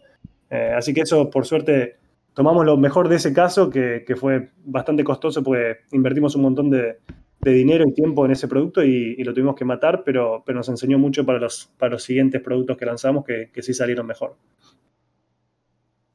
Eh, 0.50 0.72
así 0.76 0.94
que 0.94 1.02
eso, 1.02 1.30
por 1.30 1.46
suerte, 1.46 1.96
tomamos 2.34 2.64
lo 2.64 2.76
mejor 2.76 3.08
de 3.08 3.16
ese 3.16 3.32
caso, 3.32 3.70
que, 3.70 4.04
fue 4.18 4.50
bastante 4.64 5.04
costoso 5.04 5.42
porque 5.42 5.78
invertimos 5.92 6.34
un 6.36 6.42
montón 6.42 6.70
de, 6.70 6.98
dinero 7.40 7.84
y 7.88 7.94
tiempo 7.94 8.26
en 8.26 8.32
ese 8.32 8.46
producto 8.46 8.84
y, 8.84 9.16
lo 9.24 9.32
tuvimos 9.32 9.56
que 9.56 9.64
matar, 9.64 10.02
pero, 10.04 10.44
nos 10.46 10.68
enseñó 10.68 10.98
mucho 10.98 11.24
para 11.24 11.38
los, 11.38 11.70
siguientes 11.98 12.40
productos 12.42 12.76
que 12.76 12.86
lanzamos 12.86 13.24
que, 13.24 13.50
sí 13.62 13.74
salieron 13.74 14.06
mejor. 14.06 14.36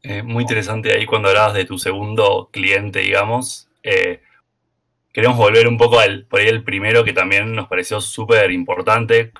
Eh, 0.01 0.21
muy 0.21 0.43
interesante 0.43 0.91
ahí 0.91 1.05
cuando 1.05 1.29
hablabas 1.29 1.53
de 1.53 1.65
tu 1.65 1.77
segundo 1.77 2.49
cliente, 2.51 2.99
digamos. 2.99 3.69
Eh, 3.83 4.21
queremos 5.13 5.37
volver 5.37 5.67
un 5.67 5.77
poco 5.77 5.97
por 6.27 6.39
ahí 6.41 6.47
el 6.47 6.63
primero 6.63 7.05
que 7.05 7.13
también 7.13 7.53
nos 7.53 7.67
pareció 7.67 8.01
súper 8.01 8.51
importante. 8.51 9.31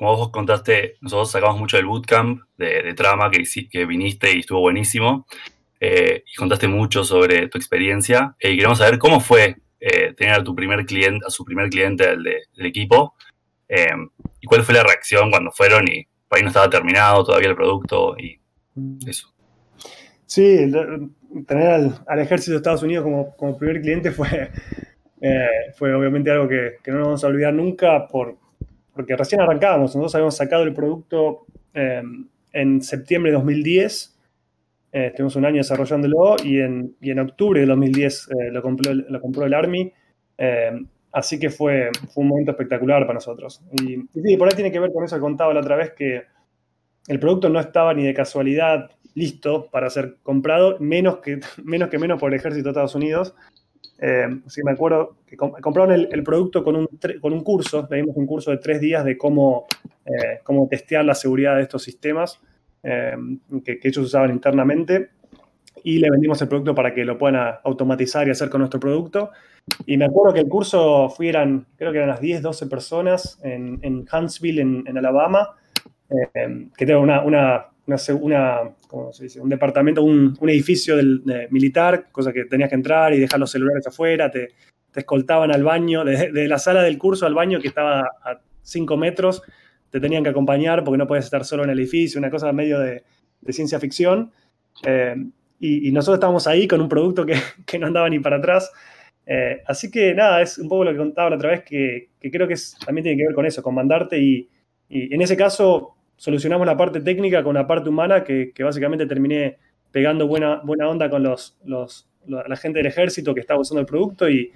Como 0.00 0.16
vos 0.16 0.30
contaste, 0.30 0.96
nosotros 1.02 1.30
sacamos 1.30 1.60
mucho 1.60 1.76
del 1.76 1.84
bootcamp 1.84 2.40
de, 2.56 2.94
trama 2.94 3.30
que, 3.30 3.44
que 3.70 3.84
viniste 3.84 4.34
y 4.34 4.38
estuvo 4.38 4.60
buenísimo. 4.60 5.26
Eh, 5.78 6.24
y 6.26 6.36
contaste 6.36 6.68
mucho 6.68 7.04
sobre 7.04 7.48
tu 7.48 7.58
experiencia. 7.58 8.34
y 8.40 8.56
queremos 8.56 8.78
saber 8.78 8.98
cómo 8.98 9.20
fue 9.20 9.58
eh, 9.78 10.14
tener 10.14 10.36
a 10.36 10.42
tu 10.42 10.54
primer 10.54 10.86
cliente, 10.86 11.26
a 11.26 11.28
su 11.28 11.44
primer 11.44 11.68
cliente 11.68 12.16
del, 12.16 12.66
equipo. 12.66 13.14
Eh, 13.68 13.90
¿Y 14.40 14.46
cuál 14.46 14.62
fue 14.62 14.74
la 14.74 14.84
reacción 14.84 15.30
cuando 15.30 15.52
fueron 15.52 15.86
y 15.86 16.06
por 16.26 16.38
ahí 16.38 16.44
no 16.44 16.48
estaba 16.48 16.70
terminado 16.70 17.22
todavía 17.22 17.50
el 17.50 17.56
producto 17.56 18.16
y 18.16 18.40
eso? 19.06 19.34
Sí, 20.24 20.72
tener 21.46 21.94
al, 22.06 22.20
ejército 22.20 22.52
de 22.52 22.56
Estados 22.56 22.82
Unidos 22.82 23.04
como, 23.36 23.58
primer 23.58 23.82
cliente 23.82 24.12
fue, 24.12 24.50
eh, 25.20 25.72
fue 25.76 25.92
obviamente 25.92 26.30
algo 26.30 26.48
que, 26.48 26.78
no 26.86 26.94
nos 26.94 27.06
vamos 27.06 27.24
a 27.24 27.26
olvidar 27.26 27.52
nunca 27.52 28.08
por, 28.08 28.38
porque 28.94 29.16
recién 29.16 29.40
arrancábamos. 29.40 29.94
Nosotros 29.94 30.14
habíamos 30.14 30.36
sacado 30.36 30.62
el 30.62 30.74
producto 30.74 31.46
en 31.72 32.82
septiembre 32.82 33.30
de 33.30 33.36
2010 33.36 34.20
eh, 34.92 35.06
estuvimos 35.06 35.36
un 35.36 35.44
año 35.44 35.58
desarrollándolo 35.58 36.36
y 36.42 36.60
en, 36.60 36.96
y 37.00 37.10
en 37.10 37.20
octubre 37.20 37.60
de 37.60 37.66
2010 37.66 38.28
eh, 38.28 38.50
lo, 38.50 38.60
compró, 38.60 38.92
lo 38.92 39.20
compró 39.20 39.46
el 39.46 39.54
Army. 39.54 39.92
Eh, 40.36 40.80
así 41.12 41.38
que 41.38 41.50
fue, 41.50 41.90
fue 42.12 42.22
un 42.22 42.28
momento 42.28 42.50
espectacular 42.50 43.02
para 43.02 43.14
nosotros. 43.14 43.62
Y, 43.72 43.96
sí, 44.20 44.36
por 44.36 44.48
ahí 44.48 44.54
tiene 44.54 44.72
que 44.72 44.80
ver 44.80 44.92
con 44.92 45.04
eso 45.04 45.16
que 45.16 45.20
contaba 45.20 45.54
la 45.54 45.60
otra 45.60 45.76
vez, 45.76 45.92
que 45.92 46.22
el 47.06 47.20
producto 47.20 47.48
no 47.48 47.60
estaba 47.60 47.94
ni 47.94 48.04
de 48.04 48.14
casualidad 48.14 48.90
listo 49.14 49.68
para 49.70 49.90
ser 49.90 50.16
comprado, 50.22 50.76
menos 50.80 51.18
que 51.18 51.40
menos, 51.64 51.88
que 51.88 51.98
menos 51.98 52.18
por 52.18 52.32
el 52.32 52.38
ejército 52.38 52.64
de 52.64 52.70
Estados 52.70 52.94
Unidos. 52.94 53.34
Eh, 53.98 54.40
sí, 54.46 54.62
me 54.64 54.72
acuerdo 54.72 55.16
que 55.26 55.36
compraron 55.36 55.92
el, 55.92 56.22
producto 56.22 56.64
con 56.64 56.76
un, 56.76 56.88
con 57.20 57.32
un 57.32 57.44
curso, 57.44 57.86
le 57.90 57.98
dimos 57.98 58.16
un 58.16 58.26
curso 58.26 58.50
de 58.50 58.56
tres 58.56 58.80
días 58.80 59.04
de 59.04 59.18
cómo, 59.18 59.66
cómo 60.42 60.66
testear 60.68 61.04
la 61.04 61.14
seguridad 61.14 61.56
de 61.56 61.62
estos 61.62 61.82
sistemas. 61.82 62.40
Em, 62.82 63.38
que, 63.62 63.78
ellos 63.82 64.06
usaban 64.06 64.30
internamente 64.30 65.10
y 65.84 65.98
le 65.98 66.10
vendimos 66.10 66.40
el 66.40 66.48
producto 66.48 66.74
para 66.74 66.94
que 66.94 67.04
lo 67.04 67.18
puedan 67.18 67.56
automatizar 67.62 68.26
y 68.26 68.30
hacer 68.30 68.48
con 68.48 68.60
nuestro 68.60 68.80
producto. 68.80 69.30
Y 69.86 69.96
me 69.96 70.06
acuerdo 70.06 70.34
que 70.34 70.40
el 70.40 70.48
curso 70.48 71.12
creo 71.16 71.92
que 71.92 71.98
eran 71.98 72.08
las 72.08 72.20
10, 72.20 72.42
12 72.42 72.66
personas 72.66 73.38
en, 73.42 74.06
Huntsville, 74.10 74.60
en, 74.60 74.98
Alabama, 74.98 75.50
que 76.76 76.96
una, 76.96 77.22
una, 77.22 77.66
una, 77.86 78.60
¿cómo 78.86 79.12
se 79.12 79.24
dice? 79.24 79.40
un 79.40 79.48
departamento, 79.48 80.02
un, 80.02 80.36
un 80.38 80.48
edificio 80.48 80.96
del, 80.96 81.22
militar, 81.50 82.08
cosa 82.12 82.32
que 82.32 82.44
tenías 82.44 82.68
que 82.68 82.76
entrar 82.76 83.12
y 83.12 83.18
dejar 83.18 83.40
los 83.40 83.50
celulares 83.50 83.86
afuera, 83.86 84.30
te, 84.30 84.48
te 84.92 85.00
escoltaban 85.00 85.52
al 85.52 85.64
baño, 85.64 86.04
de, 86.04 86.30
de, 86.30 86.48
la 86.48 86.58
sala 86.58 86.82
del 86.82 86.98
curso 86.98 87.26
al 87.26 87.34
baño 87.34 87.60
que 87.60 87.68
estaba 87.68 88.00
a 88.00 88.40
5 88.62 88.96
metros, 88.96 89.42
te 89.90 90.00
tenían 90.00 90.22
que 90.22 90.30
acompañar 90.30 90.84
porque 90.84 90.98
no 90.98 91.06
puedes 91.06 91.24
estar 91.24 91.44
solo 91.44 91.64
en 91.64 91.70
el 91.70 91.78
edificio, 91.78 92.18
una 92.18 92.30
cosa 92.30 92.52
medio 92.52 92.78
de, 92.78 93.02
ciencia 93.48 93.80
ficción. 93.80 94.32
Eh, 94.84 95.16
y, 95.58 95.90
nosotros 95.92 96.16
estábamos 96.16 96.46
ahí 96.46 96.66
con 96.66 96.80
un 96.80 96.88
producto 96.88 97.26
que, 97.66 97.78
no 97.78 97.86
andaba 97.86 98.08
ni 98.08 98.20
para 98.20 98.36
atrás. 98.36 98.70
Eh, 99.26 99.62
así 99.66 99.90
que 99.90 100.14
nada, 100.14 100.40
es 100.40 100.58
un 100.58 100.68
poco 100.68 100.84
lo 100.84 100.92
que 100.92 100.98
contaba 100.98 101.34
otra 101.34 101.50
vez, 101.50 101.62
que, 101.64 102.10
creo 102.20 102.48
que 102.48 102.56
también 102.84 103.04
tiene 103.04 103.18
que 103.18 103.26
ver 103.26 103.34
con 103.34 103.46
eso, 103.46 103.62
con 103.62 103.74
mandarte 103.74 104.18
y, 104.18 104.48
en 104.88 105.22
ese 105.22 105.36
caso 105.36 105.94
solucionamos 106.20 106.66
la 106.66 106.76
parte 106.76 107.00
técnica 107.00 107.42
con 107.42 107.54
la 107.54 107.66
parte 107.66 107.88
humana, 107.88 108.24
que, 108.24 108.52
básicamente 108.62 109.06
terminé 109.06 109.56
pegando 109.90 110.26
buena, 110.26 110.60
buena 110.62 110.86
onda 110.86 111.08
con 111.08 111.22
los, 111.22 111.58
la 112.26 112.56
gente 112.56 112.80
del 112.80 112.86
ejército 112.86 113.32
que 113.32 113.40
estaba 113.40 113.58
usando 113.58 113.80
el 113.80 113.86
producto 113.86 114.28
y 114.28 114.52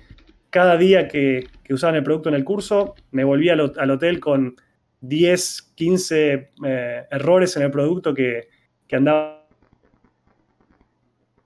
cada 0.51 0.77
día 0.77 1.09
que, 1.09 1.47
usaban 1.71 1.97
el 1.97 2.03
producto 2.03 2.29
en 2.29 2.35
el 2.35 2.45
curso 2.45 2.95
me 3.13 3.25
volví 3.25 3.49
al 3.49 3.61
hotel 3.91 4.21
con 4.21 4.57
10, 5.01 5.73
15 5.75 6.51
eh, 6.67 7.03
errores 7.11 7.57
en 7.57 7.63
el 7.63 7.71
producto 7.71 8.13
que, 8.13 8.49
que 8.87 8.97
andaba 8.97 9.47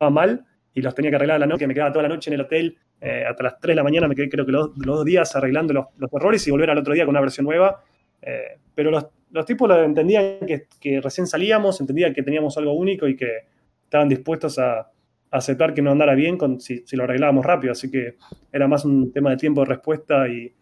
mal 0.00 0.44
y 0.74 0.82
los 0.82 0.96
tenía 0.96 1.12
que 1.12 1.16
arreglar 1.16 1.36
a 1.36 1.38
la 1.38 1.46
noche, 1.46 1.68
me 1.68 1.74
quedaba 1.74 1.92
toda 1.92 2.02
la 2.02 2.08
noche 2.08 2.30
en 2.30 2.34
el 2.34 2.40
hotel, 2.40 2.76
eh, 3.00 3.22
hasta 3.24 3.44
las 3.44 3.60
3 3.60 3.70
de 3.70 3.76
la 3.76 3.84
mañana 3.84 4.08
me 4.08 4.16
quedé 4.16 4.28
creo 4.28 4.44
que 4.44 4.50
los, 4.50 4.74
dos 4.74 5.04
días 5.04 5.36
arreglando 5.36 5.72
los, 5.72 6.12
errores 6.12 6.44
y 6.48 6.50
volver 6.50 6.70
al 6.70 6.78
otro 6.78 6.92
día 6.92 7.04
con 7.04 7.12
una 7.12 7.20
versión 7.20 7.46
nueva. 7.46 7.84
Eh, 8.22 8.58
pero 8.74 8.90
los, 8.90 9.06
los, 9.30 9.46
tipos 9.46 9.70
entendían 9.70 10.38
que, 10.80 11.00
recién 11.00 11.26
salíamos, 11.26 11.80
entendían 11.80 12.12
que 12.14 12.22
teníamos 12.22 12.56
algo 12.58 12.72
único 12.72 13.06
y 13.08 13.16
que 13.16 13.44
estaban 13.84 14.08
dispuestos 14.08 14.58
a, 14.58 14.90
aceptar 15.30 15.74
que 15.74 15.82
no 15.82 15.90
andara 15.90 16.14
bien 16.14 16.38
si, 16.58 16.84
lo 16.92 17.04
arreglábamos 17.04 17.44
rápido. 17.44 17.72
Así 17.72 17.90
que 17.90 18.16
era 18.52 18.66
más 18.66 18.84
un 18.84 19.12
tema 19.12 19.30
de 19.30 19.36
tiempo 19.36 19.60
de 19.60 19.66
respuesta 19.66 20.26
y, 20.28 20.54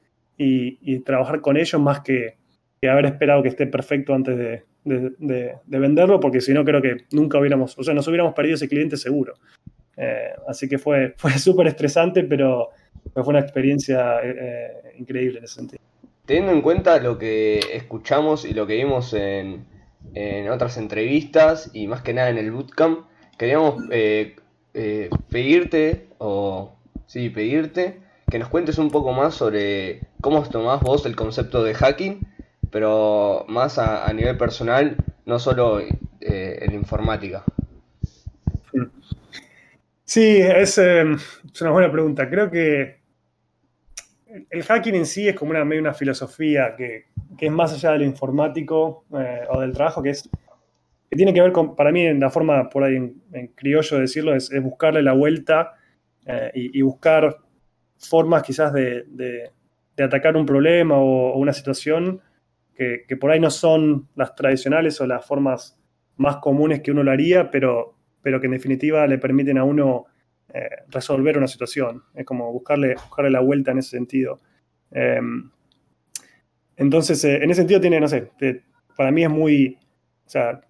trabajar 1.04 1.40
con 1.40 1.56
ellos 1.56 1.80
más 1.80 2.00
que, 2.00 2.36
haber 2.88 3.06
esperado 3.06 3.42
que 3.42 3.48
esté 3.48 3.66
perfecto 3.66 4.14
antes 4.14 4.36
de, 4.84 5.54
venderlo, 5.66 6.20
porque 6.20 6.40
si 6.40 6.52
no 6.52 6.64
creo 6.64 6.80
que 6.82 7.04
nunca 7.12 7.38
hubiéramos, 7.38 7.78
o 7.78 7.82
sea, 7.82 7.94
nos 7.94 8.06
hubiéramos 8.08 8.34
perdido 8.34 8.56
ese 8.56 8.68
cliente 8.68 8.96
seguro. 8.96 9.34
Eh, 9.96 10.30
así 10.46 10.68
que 10.68 10.78
fue, 10.78 11.14
fue 11.16 11.32
súper 11.32 11.68
estresante, 11.68 12.24
pero, 12.24 12.70
fue 13.14 13.24
una 13.28 13.40
experiencia 13.40 14.20
eh, 14.22 14.94
increíble 14.98 15.38
en 15.38 15.44
ese 15.44 15.54
sentido. 15.54 15.85
Teniendo 16.26 16.52
en 16.52 16.60
cuenta 16.60 16.98
lo 16.98 17.18
que 17.18 17.60
escuchamos 17.72 18.44
y 18.44 18.52
lo 18.52 18.66
que 18.66 18.74
vimos 18.74 19.12
en, 19.12 19.64
en 20.14 20.50
otras 20.50 20.76
entrevistas 20.76 21.70
y 21.72 21.86
más 21.86 22.02
que 22.02 22.14
nada 22.14 22.30
en 22.30 22.38
el 22.38 22.50
bootcamp, 22.50 23.06
queríamos 23.38 23.84
eh, 23.92 24.34
eh, 24.74 25.08
pedirte, 25.30 26.08
o 26.18 26.74
sí, 27.06 27.30
pedirte 27.30 28.00
que 28.28 28.40
nos 28.40 28.48
cuentes 28.48 28.78
un 28.78 28.90
poco 28.90 29.12
más 29.12 29.34
sobre 29.34 30.00
cómo 30.20 30.42
tomás 30.42 30.80
vos 30.80 31.06
el 31.06 31.14
concepto 31.14 31.62
de 31.62 31.74
hacking, 31.74 32.26
pero 32.72 33.44
más 33.48 33.78
a, 33.78 34.12
nivel 34.12 34.36
personal, 34.36 34.96
no 35.26 35.38
solo 35.38 35.80
en 35.80 36.74
informática. 36.74 37.44
Sí, 40.04 40.38
es 40.40 40.78
una 40.78 41.70
buena 41.70 41.92
pregunta. 41.92 42.28
Creo 42.28 42.50
que 42.50 43.05
el 44.50 44.62
hacking 44.62 44.94
en 44.94 45.06
sí 45.06 45.28
es 45.28 45.34
como 45.34 45.52
una, 45.52 45.62
una 45.62 45.94
filosofía 45.94 46.74
que, 46.76 47.06
es 47.38 47.50
más 47.50 47.72
allá 47.72 47.92
de 47.92 47.98
lo 47.98 48.04
informático 48.04 49.04
eh, 49.18 49.42
o 49.50 49.60
del 49.60 49.72
trabajo, 49.72 50.02
que 50.02 50.10
es 50.10 50.28
que 51.08 51.16
tiene 51.16 51.32
que 51.32 51.40
ver 51.40 51.52
con, 51.52 51.76
para 51.76 51.92
mí, 51.92 52.04
en 52.04 52.18
la 52.18 52.30
forma 52.30 52.68
por 52.68 52.82
ahí 52.84 52.96
en, 52.96 53.46
criollo 53.54 53.96
de 53.96 54.02
decirlo, 54.02 54.34
es, 54.34 54.50
buscarle 54.62 55.02
la 55.02 55.12
vuelta 55.12 55.74
eh, 56.26 56.50
y, 56.54 56.82
buscar 56.82 57.36
formas 57.96 58.42
quizás 58.42 58.72
de, 58.72 59.50
atacar 59.98 60.36
un 60.36 60.44
problema 60.44 60.96
o, 60.98 61.38
una 61.38 61.52
situación 61.52 62.20
que, 62.74 63.16
por 63.18 63.30
ahí 63.30 63.40
no 63.40 63.50
son 63.50 64.08
las 64.16 64.34
tradicionales 64.34 65.00
o 65.00 65.06
las 65.06 65.24
formas 65.24 65.78
más 66.16 66.38
comunes 66.38 66.80
que 66.80 66.90
uno 66.90 67.02
lo 67.02 67.12
haría, 67.12 67.50
pero, 67.50 67.94
pero 68.22 68.40
que 68.40 68.46
en 68.46 68.52
definitiva 68.52 69.06
le 69.06 69.18
permiten 69.18 69.58
a 69.58 69.64
uno 69.64 70.06
eh, 70.54 70.68
resolver 70.88 71.36
una 71.36 71.48
situación. 71.48 72.04
Es 72.14 72.24
como 72.24 72.52
buscarle, 72.52 72.94
buscarle 72.94 73.30
la 73.30 73.40
vuelta 73.40 73.72
en 73.72 73.78
ese 73.78 73.90
sentido. 73.90 74.40
Em, 74.92 75.50
entonces, 76.76 77.22
eh, 77.24 77.42
en 77.42 77.50
ese 77.50 77.62
sentido 77.62 77.80
tiene, 77.80 78.00
no 78.00 78.08
sé, 78.08 78.30
para 78.96 79.10
mí 79.10 79.24
es 79.24 79.30
muy, 79.30 79.78
o 80.24 80.28
sea, 80.28 80.60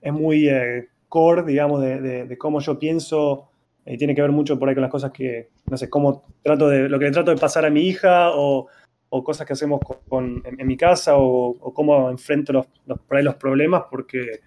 es 0.00 0.12
muy 0.12 0.48
eh, 0.48 0.88
core, 1.08 1.42
digamos, 1.42 1.82
de, 1.82 2.36
cómo 2.38 2.60
yo 2.60 2.78
pienso 2.78 3.50
y 3.86 3.96
tiene 3.96 4.14
que 4.14 4.22
ver 4.22 4.32
mucho 4.32 4.58
por 4.58 4.68
ahí 4.68 4.74
con 4.74 4.82
las 4.82 4.90
cosas 4.90 5.10
que, 5.10 5.50
no 5.66 5.76
sé, 5.76 5.90
cómo 5.90 6.24
trato 6.42 6.68
de, 6.68 6.88
lo 6.88 6.98
que 6.98 7.06
le 7.06 7.10
trato 7.10 7.30
de 7.30 7.36
pasar 7.36 7.64
a 7.64 7.70
mi 7.70 7.82
hija 7.82 8.30
o, 8.34 8.68
cosas 9.08 9.46
que 9.46 9.52
hacemos 9.52 9.80
con, 10.08 10.42
en, 10.44 10.66
mi 10.66 10.76
casa 10.76 11.16
o, 11.16 11.72
cómo 11.72 12.10
enfrento 12.10 12.52
los, 12.52 12.66
por 13.06 13.16
ahí 13.16 13.22
los 13.22 13.36
problemas, 13.36 13.84
porque, 13.88 14.40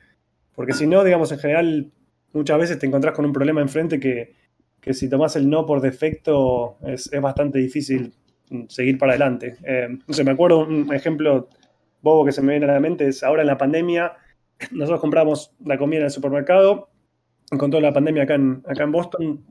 porque 0.53 0.73
si 0.73 0.87
no, 0.87 1.03
digamos, 1.03 1.31
en 1.31 1.39
general, 1.39 1.91
muchas 2.33 2.59
veces 2.59 2.77
te 2.77 2.85
encontrás 2.85 3.15
con 3.15 3.25
un 3.25 3.31
problema 3.31 3.61
enfrente 3.61 3.97
que, 3.99 4.33
que 4.87 4.93
si 4.93 5.09
tomas 5.09 5.35
el 5.35 5.49
no 5.49 5.65
por 5.65 5.81
defecto 5.81 6.77
es, 6.85 7.09
bastante 7.21 7.59
difícil 7.59 8.13
seguir 8.69 8.97
para 8.97 9.11
adelante. 9.11 9.57
Eh, 9.63 9.87
no 10.07 10.13
sé, 10.13 10.23
me 10.23 10.31
acuerdo 10.31 10.59
un 10.59 10.93
ejemplo 10.93 11.49
bobo 12.01 12.25
que 12.25 12.31
se 12.31 12.41
me 12.41 12.53
viene 12.53 12.65
a 12.65 12.73
la 12.73 12.79
mente, 12.79 13.07
es 13.07 13.23
ahora 13.23 13.41
en 13.41 13.47
la 13.47 13.57
pandemia, 13.57 14.13
nosotros 14.71 15.01
compramos 15.01 15.53
la 15.63 15.77
comida 15.77 15.99
en 15.99 16.05
el 16.05 16.11
supermercado, 16.11 16.89
con 17.57 17.71
toda 17.71 17.81
la 17.81 17.93
pandemia 17.93 18.23
acá 18.23 18.35
en, 18.35 18.63
acá 18.67 18.83
en 18.83 18.91
Boston, 18.91 19.45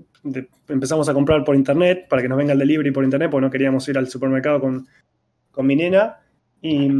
empezamos 0.68 1.08
a 1.08 1.14
comprar 1.14 1.44
por 1.44 1.54
internet 1.54 2.06
para 2.08 2.22
que 2.22 2.28
nos 2.28 2.36
venga 2.36 2.52
el 2.52 2.58
delivery 2.58 2.90
por 2.90 3.04
internet, 3.04 3.30
porque 3.30 3.46
no 3.46 3.50
queríamos 3.50 3.88
ir 3.88 3.96
al 3.96 4.08
supermercado 4.08 4.60
con, 4.60 4.86
con 5.50 5.66
mi 5.66 5.76
nena. 5.76 6.18
Y, 6.60 6.90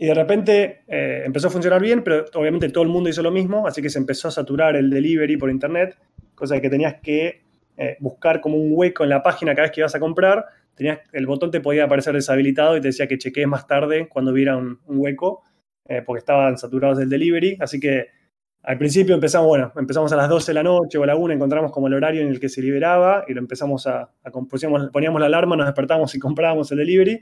y 0.00 0.06
de 0.06 0.14
repente 0.14 0.80
eh, 0.88 1.24
empezó 1.26 1.48
a 1.48 1.50
funcionar 1.50 1.82
bien, 1.82 2.02
pero 2.02 2.24
obviamente 2.34 2.70
todo 2.70 2.82
el 2.84 2.88
mundo 2.88 3.10
hizo 3.10 3.22
lo 3.22 3.30
mismo, 3.30 3.66
así 3.66 3.82
que 3.82 3.90
se 3.90 3.98
empezó 3.98 4.28
a 4.28 4.30
saturar 4.30 4.74
el 4.74 4.88
delivery 4.88 5.36
por 5.36 5.50
internet 5.50 5.98
cosa 6.40 6.60
que 6.60 6.70
tenías 6.70 6.96
que 7.00 7.42
eh, 7.76 7.96
buscar 8.00 8.40
como 8.40 8.56
un 8.56 8.72
hueco 8.74 9.04
en 9.04 9.10
la 9.10 9.22
página 9.22 9.54
cada 9.54 9.68
vez 9.68 9.72
que 9.72 9.80
ibas 9.80 9.94
a 9.94 10.00
comprar, 10.00 10.46
tenías, 10.74 10.98
el 11.12 11.26
botón 11.26 11.50
te 11.50 11.60
podía 11.60 11.84
aparecer 11.84 12.14
deshabilitado 12.14 12.76
y 12.76 12.80
te 12.80 12.88
decía 12.88 13.06
que 13.06 13.18
chequees 13.18 13.46
más 13.46 13.66
tarde 13.66 14.08
cuando 14.08 14.32
hubiera 14.32 14.56
un, 14.56 14.78
hueco, 14.86 15.42
eh, 15.86 16.02
porque 16.04 16.18
estaban 16.18 16.58
saturados 16.58 16.98
del 16.98 17.08
delivery, 17.08 17.56
así 17.60 17.78
que 17.78 18.08
al 18.62 18.76
principio 18.76 19.14
empezamos, 19.14 19.48
bueno, 19.48 19.72
empezamos 19.76 20.12
a 20.12 20.16
las 20.16 20.28
12 20.28 20.50
de 20.50 20.54
la 20.54 20.62
noche 20.62 20.98
o 20.98 21.04
a 21.04 21.06
la 21.06 21.16
1, 21.16 21.32
encontramos 21.32 21.72
como 21.72 21.86
el 21.86 21.94
horario 21.94 22.22
en 22.22 22.28
el 22.28 22.40
que 22.40 22.48
se 22.48 22.60
liberaba 22.60 23.24
y 23.26 23.34
lo 23.34 23.40
empezamos 23.40 23.86
a, 23.86 24.10
a 24.22 24.30
poníamos, 24.30 25.20
la 25.20 25.26
alarma, 25.26 25.56
nos 25.56 25.66
despertábamos 25.66 26.14
y 26.14 26.18
comprábamos 26.18 26.70
el 26.72 26.78
delivery. 26.78 27.20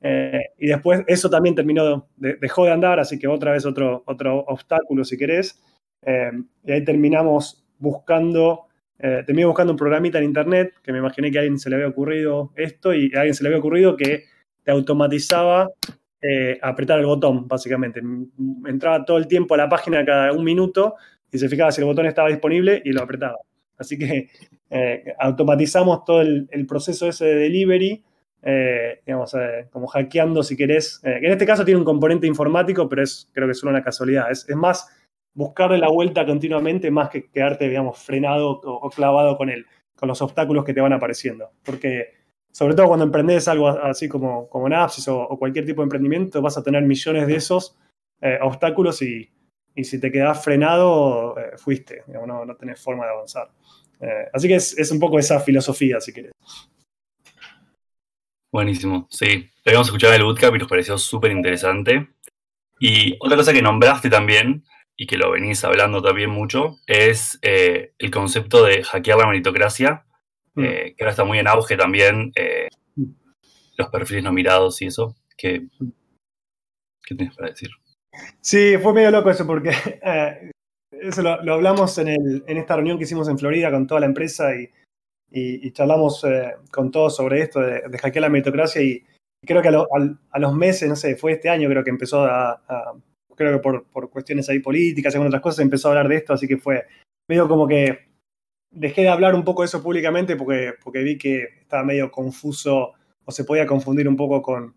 Eh, 0.00 0.40
y 0.58 0.68
después 0.68 1.02
eso 1.08 1.28
también 1.28 1.56
terminó, 1.56 2.08
dejó 2.16 2.64
de 2.64 2.70
andar, 2.70 3.00
así 3.00 3.18
que 3.18 3.26
otra 3.26 3.50
vez 3.50 3.66
otro, 3.66 4.04
otro 4.06 4.44
obstáculo 4.46 5.04
si 5.04 5.16
querés. 5.16 5.60
y 6.06 6.70
ahí 6.70 6.84
terminamos 6.84 7.67
buscando, 7.78 8.66
eh, 8.98 9.24
buscando 9.44 9.72
un 9.72 9.76
programita 9.76 10.18
en 10.18 10.24
internet 10.24 10.74
que 10.82 10.92
me 10.92 10.98
imaginé 10.98 11.30
que 11.30 11.38
a 11.38 11.40
alguien 11.42 11.58
se 11.58 11.70
le 11.70 11.76
había 11.76 11.88
ocurrido 11.88 12.52
esto 12.56 12.94
y 12.94 13.12
a 13.14 13.20
alguien 13.20 13.34
se 13.34 13.42
le 13.42 13.48
había 13.48 13.58
ocurrido 13.58 13.96
que 13.96 14.24
te 14.62 14.70
automatizaba 14.70 15.70
eh, 16.20 16.58
apretar 16.60 16.98
el 16.98 17.06
botón, 17.06 17.46
básicamente. 17.46 18.02
Entraba 18.66 19.04
todo 19.04 19.18
el 19.18 19.28
tiempo 19.28 19.54
a 19.54 19.58
la 19.58 19.68
página 19.68 20.04
cada 20.04 20.32
un 20.32 20.44
minuto 20.44 20.96
y 21.30 21.38
se 21.38 21.48
fijaba 21.48 21.70
si 21.72 21.80
el 21.80 21.86
botón 21.86 22.06
estaba 22.06 22.28
disponible 22.28 22.82
y 22.84 22.92
lo 22.92 23.02
apretaba. 23.02 23.36
Así 23.76 23.96
que 23.96 24.28
eh, 24.70 25.14
automatizamos 25.18 26.04
todo 26.04 26.20
el, 26.20 26.66
proceso 26.66 27.06
ese 27.06 27.26
de 27.26 27.34
delivery, 27.34 28.04
digamos, 29.06 29.36
como 29.70 29.86
hackeando 29.86 30.42
si 30.42 30.56
querés. 30.56 31.00
en 31.04 31.30
este 31.30 31.46
caso 31.46 31.64
tiene 31.64 31.78
un 31.78 31.84
componente 31.84 32.26
informático, 32.26 32.88
pero 32.88 33.02
es 33.02 33.28
creo 33.32 33.46
que 33.46 33.52
es 33.52 33.58
solo 33.58 33.70
una 33.70 33.82
casualidad. 33.82 34.30
Es, 34.30 34.48
es 34.48 34.56
más 34.56 34.88
buscarle 35.38 35.78
la 35.78 35.88
vuelta 35.88 36.26
continuamente 36.26 36.90
más 36.90 37.10
que 37.10 37.30
quedarte, 37.30 37.68
digamos, 37.68 37.96
frenado 37.96 38.60
o, 38.60 38.90
clavado 38.90 39.36
con, 39.36 39.48
el, 39.48 39.64
con 39.94 40.08
los 40.08 40.20
obstáculos 40.20 40.64
que 40.64 40.74
te 40.74 40.80
van 40.80 40.92
apareciendo. 40.92 41.52
Porque, 41.64 42.08
sobre 42.50 42.74
todo 42.74 42.88
cuando 42.88 43.04
emprendes 43.04 43.46
algo 43.46 43.68
así 43.68 44.08
como, 44.08 44.48
como 44.48 44.68
Napsis 44.68 45.06
o, 45.06 45.28
cualquier 45.38 45.64
tipo 45.64 45.80
de 45.80 45.84
emprendimiento, 45.84 46.42
vas 46.42 46.58
a 46.58 46.62
tener 46.64 46.82
millones 46.82 47.28
de 47.28 47.36
esos 47.36 47.78
eh, 48.20 48.36
obstáculos 48.42 49.00
y, 49.00 49.30
si 49.80 50.00
te 50.00 50.10
quedas 50.10 50.42
frenado, 50.42 51.38
eh, 51.38 51.52
fuiste, 51.56 52.02
no, 52.08 52.44
no, 52.44 52.56
tenés 52.56 52.80
forma 52.80 53.04
de 53.04 53.12
avanzar. 53.12 53.48
Eh, 54.00 54.28
así 54.32 54.48
que 54.48 54.56
es, 54.56 54.90
un 54.90 54.98
poco 54.98 55.20
esa 55.20 55.38
filosofía, 55.38 56.00
si 56.00 56.12
querés. 56.12 56.32
Buenísimo, 58.50 59.06
sí. 59.08 59.48
Habíamos 59.64 59.86
escuchado 59.86 60.14
el 60.14 60.24
bootcamp 60.24 60.56
y 60.56 60.58
nos 60.58 60.68
pareció 60.68 60.98
súper 60.98 61.30
interesante. 61.30 62.08
Y 62.80 63.16
otra 63.20 63.36
cosa 63.36 63.52
que 63.52 63.62
nombraste 63.62 64.10
también 64.10 64.64
y 65.00 65.06
que 65.06 65.16
lo 65.16 65.30
venís 65.30 65.62
hablando 65.62 66.02
también 66.02 66.28
mucho, 66.28 66.80
es 66.88 67.38
eh, 67.42 67.92
el 67.98 68.10
concepto 68.10 68.64
de 68.64 68.82
hackear 68.82 69.16
la 69.16 69.28
meritocracia, 69.28 70.04
mm. 70.54 70.64
eh, 70.64 70.94
que 70.96 71.04
ahora 71.04 71.12
está 71.12 71.24
muy 71.24 71.38
en 71.38 71.46
auge 71.46 71.76
también, 71.76 72.32
eh, 72.34 72.66
los 73.76 73.88
perfiles 73.90 74.24
no 74.24 74.32
mirados 74.32 74.82
y 74.82 74.86
eso. 74.86 75.14
¿Qué, 75.36 75.68
qué 77.06 77.14
tienes 77.14 77.36
para 77.36 77.50
decir? 77.50 77.70
Sí, 78.40 78.76
fue 78.82 78.92
medio 78.92 79.12
loco 79.12 79.30
eso, 79.30 79.46
porque 79.46 79.70
eso 80.90 81.22
lo, 81.22 81.54
hablamos 81.54 81.96
en, 81.98 82.08
el, 82.08 82.44
en, 82.48 82.56
esta 82.56 82.74
reunión 82.74 82.98
que 82.98 83.04
hicimos 83.04 83.28
en 83.28 83.38
Florida 83.38 83.70
con 83.70 83.86
toda 83.86 84.00
la 84.00 84.06
empresa 84.06 84.50
y, 84.56 84.68
y, 85.30 85.70
charlamos 85.70 86.26
con 86.72 86.90
todos 86.90 87.14
sobre 87.14 87.42
esto 87.42 87.60
de, 87.60 87.82
hackear 88.00 88.22
la 88.22 88.30
meritocracia 88.30 88.82
y 88.82 89.06
creo 89.46 89.62
que 89.62 89.68
a, 89.68 90.38
los 90.40 90.54
meses, 90.54 90.88
no 90.88 90.96
sé, 90.96 91.14
fue 91.14 91.34
este 91.34 91.50
año 91.50 91.68
creo 91.68 91.84
que 91.84 91.90
empezó 91.90 92.24
a 92.24 92.60
creo 93.38 93.52
que 93.52 93.62
por, 93.62 93.86
por 93.86 94.10
cuestiones 94.10 94.48
ahí 94.48 94.58
políticas 94.58 95.14
y 95.14 95.18
otras 95.18 95.40
cosas, 95.40 95.60
empezó 95.60 95.88
a 95.88 95.92
hablar 95.92 96.08
de 96.08 96.16
esto, 96.16 96.34
así 96.34 96.46
que 96.46 96.58
fue 96.58 96.84
medio 97.28 97.48
como 97.48 97.66
que 97.66 98.08
dejé 98.70 99.02
de 99.02 99.08
hablar 99.08 99.34
un 99.34 99.44
poco 99.44 99.62
de 99.62 99.66
eso 99.66 99.82
públicamente 99.82 100.36
porque, 100.36 100.74
porque 100.82 101.02
vi 101.02 101.16
que 101.16 101.42
estaba 101.60 101.84
medio 101.84 102.10
confuso 102.10 102.92
o 103.24 103.32
se 103.32 103.44
podía 103.44 103.66
confundir 103.66 104.08
un 104.08 104.16
poco 104.16 104.42
con, 104.42 104.74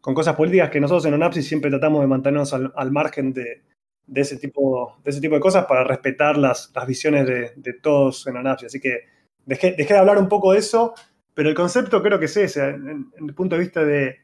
con 0.00 0.14
cosas 0.14 0.36
políticas 0.36 0.70
que 0.70 0.80
nosotros 0.80 1.06
en 1.06 1.14
ONAPSIS 1.14 1.46
siempre 1.46 1.70
tratamos 1.70 2.00
de 2.00 2.06
mantenernos 2.08 2.52
al, 2.52 2.90
margen 2.90 3.32
de, 3.32 3.62
de, 4.06 4.20
ese 4.20 4.36
tipo, 4.36 4.98
de 5.04 5.10
ese 5.10 5.20
tipo 5.20 5.34
de 5.34 5.40
cosas 5.40 5.66
para 5.66 5.84
respetar 5.84 6.36
las, 6.36 6.70
las 6.74 6.86
visiones 6.86 7.26
de, 7.26 7.52
de, 7.56 7.72
todos 7.74 8.26
en 8.26 8.36
ONAPSIS. 8.36 8.66
Así 8.66 8.80
que 8.80 9.04
dejé, 9.46 9.72
dejé, 9.72 9.94
de 9.94 10.00
hablar 10.00 10.18
un 10.18 10.28
poco 10.28 10.52
de 10.52 10.58
eso, 10.58 10.94
pero 11.34 11.48
el 11.48 11.54
concepto 11.54 12.02
creo 12.02 12.18
que 12.18 12.26
es 12.26 12.36
ese, 12.36 12.68
en 12.68 13.06
el 13.16 13.34
punto 13.34 13.56
de 13.56 13.62
vista 13.62 13.84
de... 13.84 14.18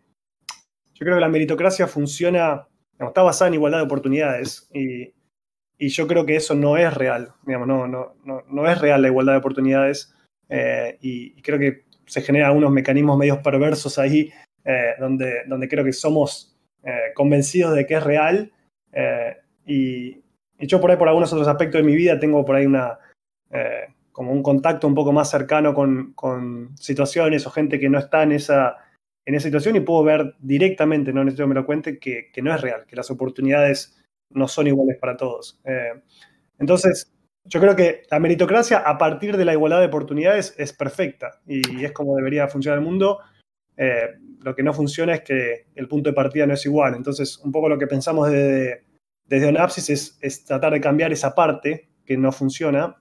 Yo 0.94 1.04
creo 1.04 1.14
que 1.14 1.20
la 1.20 1.28
meritocracia 1.28 1.86
funciona 1.86 2.66
está 3.06 3.22
basada 3.22 3.48
en 3.48 3.54
igualdad 3.54 3.78
de 3.78 3.84
oportunidades 3.84 4.68
y, 4.72 5.14
yo 5.80 6.08
creo 6.08 6.26
que 6.26 6.34
eso 6.34 6.56
no 6.56 6.76
es 6.76 6.92
real, 6.92 7.32
digamos, 7.46 7.68
no, 7.68 7.86
no, 7.86 8.16
no, 8.24 8.68
es 8.68 8.80
real 8.80 9.00
la 9.00 9.06
igualdad 9.06 9.34
de 9.34 9.38
oportunidades 9.38 10.12
eh, 10.48 10.98
y, 11.00 11.40
creo 11.42 11.58
que 11.58 11.84
se 12.06 12.20
generan 12.22 12.56
unos 12.56 12.72
mecanismos 12.72 13.16
medios 13.16 13.38
perversos 13.38 13.96
ahí 13.98 14.32
eh, 14.64 14.94
donde, 14.98 15.44
donde 15.46 15.68
creo 15.68 15.84
que 15.84 15.92
somos 15.92 16.56
eh, 16.82 17.12
convencidos 17.14 17.76
de 17.76 17.86
que 17.86 17.94
es 17.94 18.02
real 18.02 18.52
y, 19.64 20.20
yo 20.60 20.80
por 20.80 20.90
ahí 20.90 20.96
por 20.96 21.06
algunos 21.06 21.32
otros 21.32 21.46
aspectos 21.46 21.80
de 21.80 21.86
mi 21.86 21.94
vida 21.94 22.18
tengo 22.18 22.44
por 22.44 22.56
ahí 22.56 22.66
una 22.66 22.98
como 24.10 24.32
un 24.32 24.42
contacto 24.42 24.88
un 24.88 24.96
poco 24.96 25.12
más 25.12 25.30
cercano 25.30 25.72
con, 25.72 26.12
con 26.14 26.76
situaciones 26.76 27.46
o 27.46 27.50
gente 27.50 27.78
que 27.78 27.88
no 27.88 28.00
está 28.00 28.24
en 28.24 28.32
esa 28.32 28.78
en 29.28 29.34
esa 29.34 29.48
situación 29.48 29.76
y 29.76 29.80
puedo 29.80 30.02
ver 30.04 30.36
directamente, 30.38 31.12
no 31.12 31.22
necesito 31.22 31.44
que 31.44 31.48
me 31.48 31.54
lo 31.54 31.66
cuente, 31.66 31.98
que, 31.98 32.30
no 32.42 32.54
es 32.54 32.62
real, 32.62 32.86
que 32.86 32.96
las 32.96 33.10
oportunidades 33.10 34.02
no 34.30 34.48
son 34.48 34.68
iguales 34.68 34.96
para 34.98 35.18
todos. 35.18 35.60
Eh, 35.64 36.00
entonces, 36.58 37.12
yo 37.44 37.60
creo 37.60 37.76
que 37.76 38.04
la 38.10 38.20
meritocracia 38.20 38.78
a 38.78 38.96
partir 38.96 39.36
de 39.36 39.44
la 39.44 39.52
igualdad 39.52 39.80
de 39.80 39.86
oportunidades 39.86 40.54
es 40.56 40.72
perfecta 40.72 41.42
y 41.46 41.84
es 41.84 41.92
como 41.92 42.16
debería 42.16 42.48
funcionar 42.48 42.78
el 42.78 42.84
mundo. 42.86 43.18
Eh, 43.76 44.14
lo 44.40 44.54
que 44.54 44.62
no 44.62 44.72
funciona 44.72 45.16
es 45.16 45.20
que 45.20 45.66
el 45.74 45.88
punto 45.88 46.08
de 46.08 46.14
partida 46.14 46.46
no 46.46 46.54
es 46.54 46.64
igual. 46.64 46.94
Entonces, 46.94 47.36
un 47.36 47.52
poco 47.52 47.68
lo 47.68 47.78
que 47.78 47.86
pensamos 47.86 48.30
desde, 48.30 49.46
Onapsis 49.46 50.18
es, 50.22 50.44
tratar 50.46 50.72
de 50.72 50.80
cambiar 50.80 51.12
esa 51.12 51.34
parte 51.34 51.90
que 52.06 52.16
no 52.16 52.32
funciona. 52.32 52.96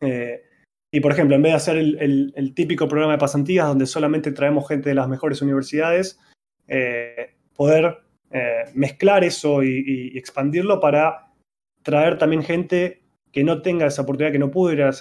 Eh, 0.00 0.44
y 0.90 1.00
por 1.00 1.12
ejemplo, 1.12 1.36
en 1.36 1.42
vez 1.42 1.52
de 1.52 1.56
hacer 1.56 1.76
el, 1.76 2.52
típico 2.54 2.88
programa 2.88 3.12
de 3.12 3.18
pasantías 3.18 3.66
donde 3.66 3.86
solamente 3.86 4.32
traemos 4.32 4.68
gente 4.68 4.88
de 4.88 4.94
las 4.94 5.08
mejores 5.08 5.42
universidades, 5.42 6.18
eh, 6.68 7.34
poder 7.54 7.98
eh, 8.30 8.64
mezclar 8.74 9.24
eso 9.24 9.62
y, 9.62 10.16
expandirlo 10.16 10.80
para 10.80 11.32
traer 11.82 12.18
también 12.18 12.42
gente 12.42 13.02
que 13.32 13.44
no 13.44 13.60
tenga 13.62 13.86
esa 13.86 14.02
oportunidad, 14.02 14.32
que 14.32 14.38
no 14.38 14.50
pudo 14.50 14.72
ir 14.72 14.82
a, 14.82 14.92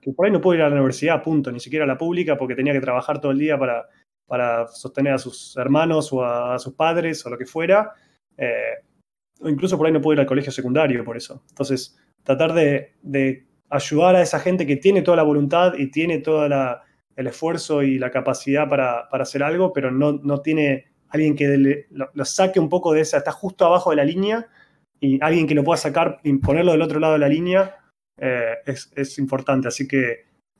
que 0.00 0.12
por 0.12 0.26
ahí 0.26 0.32
no 0.32 0.40
pudo 0.40 0.54
ir 0.54 0.62
a 0.62 0.68
la 0.68 0.76
universidad, 0.76 1.22
punto, 1.22 1.52
ni 1.52 1.60
siquiera 1.60 1.84
a 1.84 1.88
la 1.88 1.98
pública, 1.98 2.38
porque 2.38 2.54
tenía 2.54 2.72
que 2.72 2.80
trabajar 2.80 3.20
todo 3.20 3.32
el 3.32 3.38
día 3.38 3.58
para, 3.58 3.86
para 4.26 4.66
sostener 4.68 5.12
a 5.12 5.18
sus 5.18 5.56
hermanos 5.58 6.12
o 6.12 6.24
a, 6.24 6.58
sus 6.58 6.72
padres 6.74 7.24
o 7.26 7.30
lo 7.30 7.36
que 7.36 7.44
fuera. 7.44 7.92
Eh, 8.38 8.76
o 9.40 9.48
incluso 9.48 9.76
por 9.76 9.86
ahí 9.86 9.92
no 9.92 10.00
pudo 10.00 10.14
ir 10.14 10.20
al 10.20 10.26
colegio 10.26 10.52
secundario 10.52 11.04
por 11.04 11.16
eso. 11.16 11.42
Entonces, 11.50 11.98
tratar 12.22 12.54
de, 12.54 13.46
ayudar 13.72 14.16
a 14.16 14.22
esa 14.22 14.38
gente 14.38 14.66
que 14.66 14.76
tiene 14.76 15.02
toda 15.02 15.16
la 15.16 15.22
voluntad 15.22 15.74
y 15.76 15.90
tiene 15.90 16.18
todo 16.18 16.46
el 16.46 17.26
esfuerzo 17.26 17.82
y 17.82 17.98
la 17.98 18.10
capacidad 18.10 18.68
para, 18.68 19.08
hacer 19.10 19.42
algo, 19.42 19.72
pero 19.72 19.90
no, 19.90 20.12
no 20.12 20.40
tiene 20.40 20.86
alguien 21.08 21.34
que 21.34 21.86
lo, 21.90 22.24
saque 22.24 22.60
un 22.60 22.68
poco 22.68 22.92
de 22.92 23.00
esa, 23.00 23.18
está 23.18 23.32
justo 23.32 23.66
abajo 23.66 23.90
de 23.90 23.96
la 23.96 24.04
línea 24.04 24.46
y 25.00 25.22
alguien 25.22 25.46
que 25.46 25.54
lo 25.54 25.64
pueda 25.64 25.76
sacar 25.76 26.20
y 26.22 26.32
ponerlo 26.34 26.72
del 26.72 26.82
otro 26.82 27.00
lado 27.00 27.14
de 27.14 27.18
la 27.18 27.28
línea 27.28 27.76
eh, 28.18 28.54
es, 28.66 29.18
importante. 29.18 29.68
Así 29.68 29.88
que 29.88 30.10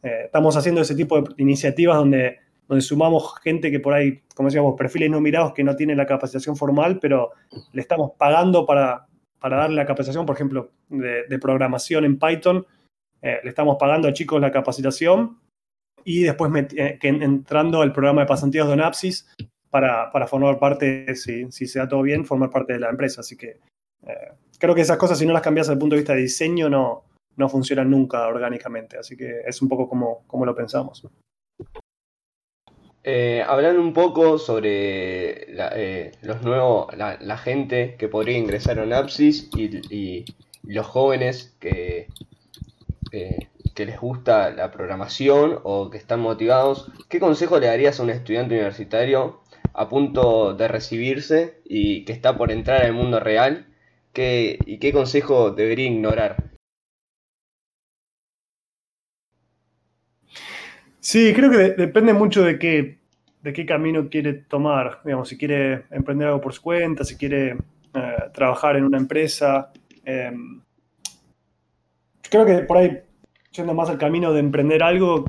eh, 0.02 0.22
estamos 0.24 0.56
haciendo 0.56 0.80
ese 0.80 0.94
tipo 0.94 1.20
de 1.20 1.34
iniciativas 1.38 1.96
donde 1.96 2.38
donde 2.72 2.82
sumamos 2.82 3.34
gente 3.42 3.70
que 3.70 3.80
por 3.80 3.92
ahí, 3.92 4.22
como 4.34 4.48
decíamos, 4.48 4.76
perfiles 4.78 5.10
no 5.10 5.20
mirados 5.20 5.52
que 5.52 5.64
no 5.64 5.76
tienen 5.76 5.96
la 5.96 6.06
capacitación 6.06 6.56
formal, 6.56 6.98
pero 7.00 7.32
le 7.72 7.82
estamos 7.82 8.12
pagando 8.16 8.64
para, 8.64 9.06
para 9.38 9.58
darle 9.58 9.76
la 9.76 9.84
capacitación, 9.84 10.24
por 10.24 10.36
ejemplo, 10.36 10.70
de, 10.88 11.38
programación 11.38 12.04
en 12.06 12.18
Python, 12.18 12.66
eh, 13.22 13.38
le 13.42 13.48
estamos 13.50 13.76
pagando 13.78 14.08
a 14.08 14.12
chicos 14.12 14.40
la 14.40 14.50
capacitación 14.50 15.38
y 16.04 16.22
después 16.22 16.50
eh, 16.76 16.98
entrando 17.02 17.80
al 17.80 17.92
programa 17.92 18.22
de 18.22 18.26
pasantías 18.26 18.66
de 18.66 18.72
Onapsis 18.72 19.28
para, 19.70 20.10
para 20.10 20.26
formar 20.26 20.58
parte, 20.58 21.14
si, 21.14 21.50
si, 21.50 21.66
se 21.66 21.78
da 21.78 21.88
todo 21.88 22.02
bien, 22.02 22.26
formar 22.26 22.50
parte 22.50 22.74
de 22.74 22.80
la 22.80 22.90
empresa. 22.90 23.20
Así 23.20 23.36
que 23.36 23.60
eh, 24.06 24.32
creo 24.58 24.74
que 24.74 24.80
esas 24.80 24.98
cosas, 24.98 25.18
si 25.18 25.26
no 25.26 25.32
las 25.32 25.42
cambias 25.42 25.66
desde 25.66 25.74
el 25.74 25.78
punto 25.78 25.94
de 25.94 26.00
vista 26.00 26.14
de 26.14 26.22
diseño, 26.22 26.68
no, 26.68 27.04
no 27.36 27.48
funcionan 27.48 27.90
nunca 27.90 28.26
orgánicamente. 28.26 28.98
Así 28.98 29.16
que 29.16 29.42
es 29.46 29.62
un 29.62 29.68
poco 29.68 29.88
como, 29.88 30.24
como 30.26 30.44
lo 30.44 30.54
pensamos. 30.54 31.06
Eh, 33.04 33.42
hablando 33.46 33.80
un 33.80 33.92
poco 33.92 34.38
sobre 34.38 35.52
la, 35.54 35.74
los 36.22 36.42
nuevos, 36.42 36.96
la, 36.96 37.38
gente 37.38 37.96
que 37.96 38.08
podría 38.08 38.38
ingresar 38.38 38.78
a 38.78 38.82
Onapsis 38.82 39.50
y, 39.56 40.24
los 40.64 40.86
jóvenes 40.86 41.56
que, 41.58 42.06
que 43.12 43.86
les 43.86 44.00
gusta 44.00 44.50
la 44.50 44.70
programación 44.70 45.58
o 45.62 45.90
que 45.90 45.98
están 45.98 46.20
motivados, 46.20 46.90
¿qué 47.08 47.20
consejo 47.20 47.58
le 47.58 47.66
darías 47.66 47.98
a 47.98 48.02
un 48.02 48.10
estudiante 48.10 48.54
universitario 48.54 49.40
a 49.74 49.88
punto 49.88 50.54
de 50.54 50.68
recibirse 50.68 51.60
y 51.64 52.04
que 52.04 52.12
está 52.12 52.36
por 52.36 52.50
entrar 52.50 52.82
al 52.82 52.92
mundo 52.92 53.20
real? 53.20 53.66
¿Qué, 54.12 54.58
¿Y 54.66 54.78
qué 54.78 54.92
consejo 54.92 55.52
debería 55.52 55.86
ignorar? 55.86 56.52
Sí, 61.00 61.32
creo 61.34 61.50
que 61.50 61.70
depende 61.70 62.12
mucho 62.12 62.42
de 62.42 62.58
qué, 62.58 62.98
de 63.42 63.52
qué 63.52 63.66
camino 63.66 64.08
quiere 64.08 64.34
tomar. 64.34 65.00
Digamos, 65.04 65.28
si 65.28 65.36
quiere 65.36 65.84
emprender 65.90 66.28
algo 66.28 66.40
por 66.40 66.52
su 66.52 66.62
cuenta, 66.62 67.04
si 67.04 67.16
quiere 67.16 67.56
eh, 67.94 68.16
trabajar 68.32 68.76
en 68.76 68.84
una 68.84 68.98
empresa. 68.98 69.72
Em, 70.04 70.60
creo 72.32 72.44
que 72.44 72.64
por 72.64 72.78
ahí, 72.78 73.00
yendo 73.52 73.74
más 73.74 73.88
al 73.88 73.98
camino 73.98 74.32
de 74.32 74.40
emprender 74.40 74.82
algo, 74.82 75.24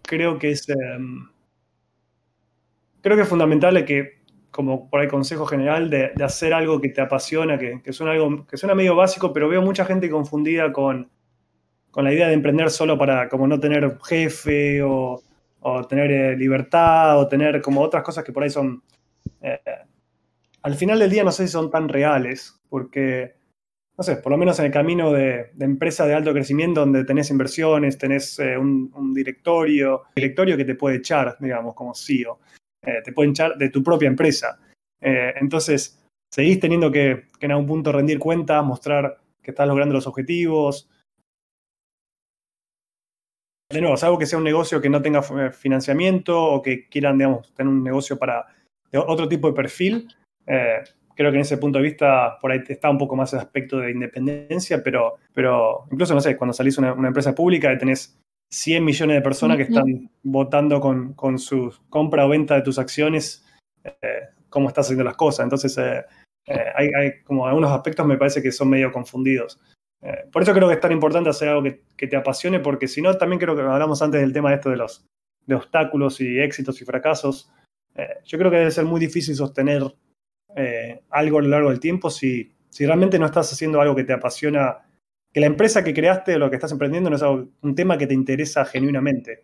creo 0.00 0.38
que 0.38 0.52
es. 0.52 0.66
Em, 0.70 1.28
creo 3.02 3.16
que 3.16 3.24
es 3.24 3.28
fundamental 3.28 3.84
que, 3.84 4.22
como 4.50 4.88
por 4.88 5.00
ahí 5.00 5.08
consejo 5.08 5.44
general, 5.44 5.90
de, 5.90 6.12
hacer 6.24 6.54
algo 6.54 6.80
que 6.80 6.88
te 6.88 7.02
apasiona, 7.02 7.58
que, 7.58 7.82
que, 7.82 7.92
suena 7.92 8.12
algo, 8.12 8.46
que 8.46 8.56
suena 8.56 8.74
medio 8.74 8.96
básico, 8.96 9.32
pero 9.32 9.50
veo 9.50 9.60
mucha 9.60 9.84
gente 9.84 10.08
confundida 10.08 10.72
con 10.72 11.10
con 11.94 12.02
la 12.02 12.12
idea 12.12 12.26
de 12.26 12.34
emprender 12.34 12.70
solo 12.70 12.98
para 12.98 13.28
como 13.28 13.46
no 13.46 13.60
tener 13.60 13.98
jefe 14.02 14.82
o, 14.82 15.22
tener 15.88 16.10
eh, 16.10 16.36
libertad 16.36 17.20
o 17.20 17.28
tener 17.28 17.62
como 17.62 17.82
otras 17.82 18.02
cosas 18.02 18.24
que 18.24 18.32
por 18.32 18.42
ahí 18.42 18.50
son... 18.50 18.82
Eh, 19.40 19.60
al 20.62 20.74
final 20.74 20.98
del 20.98 21.08
día 21.08 21.22
no 21.22 21.30
sé 21.30 21.46
si 21.46 21.52
son 21.52 21.70
tan 21.70 21.88
reales, 21.88 22.60
porque, 22.68 23.36
no 23.96 24.04
sé, 24.04 24.16
por 24.16 24.32
lo 24.32 24.38
menos 24.38 24.58
en 24.58 24.66
el 24.66 24.72
camino 24.72 25.12
de, 25.12 25.52
empresa 25.60 26.06
de 26.06 26.14
alto 26.14 26.32
crecimiento 26.32 26.80
donde 26.80 27.04
tenés 27.04 27.30
inversiones, 27.30 27.96
tenés 27.96 28.38
eh, 28.38 28.58
un, 28.58 29.12
directorio, 29.14 30.02
directorio 30.14 30.56
que 30.56 30.64
te 30.64 30.74
puede 30.74 30.96
echar, 30.96 31.36
digamos, 31.40 31.74
como 31.74 31.94
CEO, 31.94 32.40
te 32.82 33.12
puede 33.12 33.30
echar 33.30 33.56
de 33.56 33.70
tu 33.70 33.82
propia 33.82 34.08
empresa. 34.08 34.58
entonces, 35.00 36.02
seguís 36.30 36.60
teniendo 36.60 36.90
que, 36.90 37.28
que 37.38 37.46
en 37.46 37.52
algún 37.52 37.66
punto 37.66 37.92
rendir 37.92 38.18
cuentas, 38.18 38.62
mostrar 38.62 39.18
que 39.42 39.52
estás 39.52 39.66
logrando 39.66 39.94
los 39.94 40.06
objetivos, 40.06 40.88
de 43.74 43.80
nuevo, 43.80 43.96
salvo 43.96 44.18
que 44.18 44.26
sea 44.26 44.38
un 44.38 44.44
negocio 44.44 44.80
que 44.80 44.88
no 44.88 45.02
tenga 45.02 45.20
eh, 45.20 45.50
financiamiento 45.50 46.40
o 46.42 46.62
que 46.62 46.88
quieran, 46.88 47.18
digamos, 47.18 47.52
tener 47.54 47.72
un 47.72 47.82
negocio 47.82 48.18
para 48.18 48.46
otro 48.92 49.28
tipo 49.28 49.48
de 49.48 49.54
perfil, 49.54 50.08
eh, 50.46 50.84
creo 51.14 51.30
que 51.30 51.36
en 51.36 51.42
ese 51.42 51.58
punto 51.58 51.78
de 51.78 51.84
vista 51.84 52.38
por 52.40 52.52
ahí 52.52 52.60
está 52.66 52.90
un 52.90 52.98
poco 52.98 53.16
más 53.16 53.32
el 53.32 53.40
aspecto 53.40 53.78
de 53.78 53.90
independencia, 53.90 54.82
pero, 54.82 55.14
pero 55.32 55.84
incluso, 55.90 56.14
no 56.14 56.20
sé, 56.20 56.36
cuando 56.36 56.52
salís 56.52 56.78
una, 56.78 56.92
una 56.92 57.08
empresa 57.08 57.34
pública 57.34 57.72
y 57.72 57.78
tenés 57.78 58.18
100 58.50 58.84
millones 58.84 59.16
de 59.16 59.22
personas 59.22 59.56
que 59.56 59.64
están 59.64 60.10
votando 60.22 60.80
con, 60.80 61.14
con, 61.14 61.38
su 61.38 61.74
compra 61.88 62.26
o 62.26 62.28
venta 62.28 62.54
de 62.54 62.62
tus 62.62 62.78
acciones, 62.78 63.44
eh, 63.82 64.28
cómo 64.48 64.68
estás 64.68 64.86
haciendo 64.86 65.04
las 65.04 65.16
cosas. 65.16 65.44
Entonces, 65.44 65.76
hay, 65.78 66.88
hay, 66.96 67.22
como 67.24 67.46
algunos 67.46 67.72
aspectos 67.72 68.06
me 68.06 68.16
parece 68.16 68.42
que 68.42 68.52
son 68.52 68.68
medio 68.68 68.92
confundidos. 68.92 69.58
Eh, 70.04 70.28
por 70.30 70.42
eso 70.42 70.52
creo 70.52 70.68
que 70.68 70.74
es 70.74 70.80
tan 70.80 70.92
importante 70.92 71.30
hacer 71.30 71.48
algo 71.48 71.62
que, 71.62 72.06
te 72.06 72.16
apasione, 72.16 72.60
porque 72.60 72.86
si 72.86 73.00
no, 73.00 73.16
también 73.16 73.40
creo 73.40 73.56
que 73.56 73.62
hablamos 73.62 74.02
antes 74.02 74.20
del 74.20 74.34
tema 74.34 74.50
de 74.50 74.56
esto 74.56 74.68
de 74.68 74.76
los 74.76 75.06
de 75.46 75.54
obstáculos 75.54 76.20
y 76.20 76.38
éxitos 76.40 76.80
y 76.82 76.84
fracasos. 76.84 77.50
Eh, 77.94 78.18
yo 78.24 78.38
creo 78.38 78.50
que 78.50 78.58
debe 78.58 78.70
ser 78.70 78.84
muy 78.84 79.00
difícil 79.00 79.34
sostener 79.34 79.82
eh, 80.56 81.02
algo 81.10 81.38
a 81.38 81.42
lo 81.42 81.48
largo 81.48 81.70
del 81.70 81.80
tiempo 81.80 82.10
si, 82.10 82.52
si 82.68 82.86
realmente 82.86 83.18
no 83.18 83.26
estás 83.26 83.52
haciendo 83.52 83.80
algo 83.80 83.94
que 83.94 84.04
te 84.04 84.12
apasiona, 84.12 84.78
que 85.32 85.40
la 85.40 85.46
empresa 85.46 85.82
que 85.82 85.94
creaste 85.94 86.36
o 86.36 86.38
lo 86.38 86.50
que 86.50 86.56
estás 86.56 86.72
emprendiendo 86.72 87.10
no 87.10 87.16
es 87.16 87.22
un 87.22 87.74
tema 87.74 87.98
que 87.98 88.06
te 88.06 88.14
interesa 88.14 88.64
genuinamente. 88.64 89.42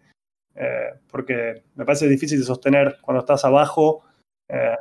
porque 1.10 1.64
me 1.74 1.84
parece 1.84 2.06
difícil 2.08 2.38
de 2.38 2.44
sostener 2.44 2.98
cuando 3.00 3.20
estás 3.20 3.44
abajo, 3.44 4.04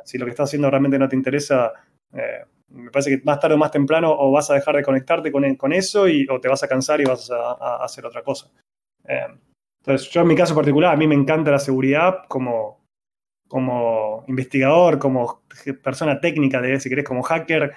si 0.04 0.18
lo 0.18 0.24
que 0.24 0.30
estás 0.30 0.50
haciendo 0.50 0.70
realmente 0.70 0.98
no 0.98 1.08
te 1.08 1.16
interesa, 1.16 1.72
me 2.70 2.90
parece 2.90 3.10
que 3.10 3.24
más 3.24 3.40
tarde 3.40 3.54
o 3.54 3.58
más 3.58 3.70
temprano 3.70 4.14
o 4.16 4.30
vas 4.30 4.50
a 4.50 4.54
dejar 4.54 4.76
de 4.76 4.82
conectarte 4.82 5.32
con, 5.32 5.54
con 5.56 5.72
eso 5.72 6.08
y, 6.08 6.26
o 6.28 6.40
te 6.40 6.48
vas 6.48 6.62
a 6.62 6.68
cansar 6.68 7.00
y 7.00 7.04
vas 7.04 7.30
a, 7.30 7.82
hacer 7.82 8.06
otra 8.06 8.22
cosa. 8.22 8.50
Eh, 9.04 9.26
entonces, 9.82 10.08
yo 10.10 10.20
en 10.20 10.28
mi 10.28 10.36
caso 10.36 10.54
particular, 10.54 10.92
a 10.92 10.96
mí 10.96 11.06
me 11.06 11.14
encanta 11.14 11.50
la 11.50 11.58
seguridad 11.58 12.22
como, 12.28 12.79
como 13.50 14.24
investigador, 14.28 15.00
como 15.00 15.42
persona 15.82 16.20
técnica, 16.20 16.60
de, 16.60 16.78
si 16.78 16.88
querés, 16.88 17.04
como 17.04 17.24
hacker, 17.24 17.72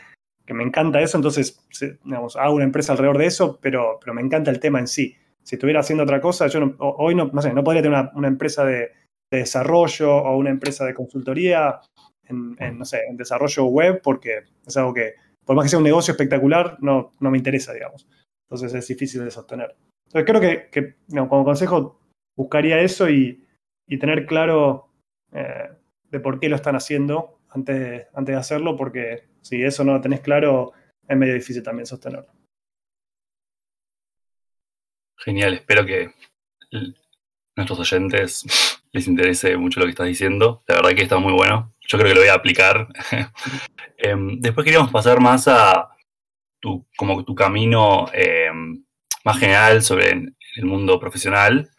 que 0.46 0.54
me 0.54 0.64
encanta 0.64 1.02
eso, 1.02 1.18
entonces 1.18 1.66
digamos, 2.04 2.36
hago 2.36 2.54
una 2.54 2.64
empresa 2.64 2.92
alrededor 2.92 3.18
de 3.18 3.26
eso, 3.26 3.58
pero, 3.60 3.98
pero 4.00 4.14
me 4.14 4.22
encanta 4.22 4.52
el 4.52 4.60
tema 4.60 4.80
en 4.80 4.88
sí. 4.88 5.18
Si 5.42 5.56
estuviera 5.56 5.80
haciendo 5.80 6.04
otra 6.04 6.22
cosa, 6.22 6.46
yo 6.46 6.76
hoy 6.78 7.16
no, 7.16 7.32
no, 7.34 7.42
no 7.42 7.64
podría 7.64 7.82
tener 7.82 8.10
una, 8.14 8.28
empresa 8.28 8.64
de, 8.64 8.92
de 9.32 9.40
desarrollo 9.40 10.16
o 10.16 10.38
una 10.38 10.52
empresa 10.52 10.86
de 10.86 10.94
consultoría 10.94 11.82
en, 12.28 12.56
no 12.78 12.86
sé, 12.86 13.02
en 13.10 13.18
desarrollo 13.18 13.66
web 13.66 14.00
porque 14.04 14.44
es 14.68 14.78
algo 14.78 14.94
que, 14.94 15.16
por 15.44 15.56
más 15.56 15.66
que 15.66 15.70
sea 15.70 15.80
un 15.80 15.86
negocio 15.86 16.12
espectacular, 16.12 16.78
no, 16.82 17.14
no 17.20 17.32
me 17.32 17.40
interesa, 17.40 17.74
digamos. 17.74 18.08
Entonces 18.48 18.76
es 18.76 18.88
difícil 18.88 19.26
de 19.26 19.32
sostener. 19.32 19.76
Entonces 20.06 20.30
creo 20.30 20.40
que, 20.40 20.70
que 20.70 20.96
como 21.28 21.44
consejo 21.44 22.00
buscaría 22.38 22.80
eso 22.80 23.10
y 23.10 23.44
tener 24.00 24.28
claro 24.28 24.93
eh, 25.34 25.70
de 26.10 26.20
por 26.20 26.40
qué 26.40 26.50
lo 26.50 26.56
están 26.56 26.76
haciendo 26.76 27.40
antes 27.50 27.80
de, 27.80 28.08
antes 28.14 28.34
de 28.34 28.40
hacerlo, 28.40 28.76
porque 28.78 29.24
si 29.42 29.64
eso 29.64 29.84
no 29.84 29.94
lo 29.94 30.02
tenés 30.02 30.22
claro, 30.22 30.74
es 31.08 31.18
medio 31.18 31.34
difícil 31.34 31.64
también 31.64 31.86
sostenerlo. 31.86 32.32
Genial, 35.18 35.54
espero 35.54 35.86
que 35.86 36.12
nuestros 37.56 37.80
oyentes 37.80 38.46
les 38.92 39.08
interese 39.08 39.58
mucho 39.58 39.80
lo 39.80 39.86
que 39.86 39.92
estás 39.92 40.08
diciendo. 40.08 40.62
La 40.68 40.76
verdad 40.76 40.94
que 40.96 41.04
está 41.04 41.18
muy 41.18 41.34
bueno. 41.34 41.74
Yo 41.82 41.98
creo 41.98 42.10
que 42.10 42.16
lo 42.16 42.22
voy 42.22 42.30
a 42.30 42.36
aplicar. 42.36 42.88
Em, 43.98 44.42
después 44.42 44.66
queríamos 44.66 44.92
pasar 44.92 45.22
más 45.22 45.48
a 45.48 45.88
tu, 46.60 46.86
como 46.98 47.24
tu 47.24 47.34
camino 47.36 48.06
em, 48.12 48.84
más 49.24 49.40
general 49.40 49.82
sobre 49.82 50.10
el 50.10 50.66
mundo 50.66 51.00
profesional. 51.00 51.70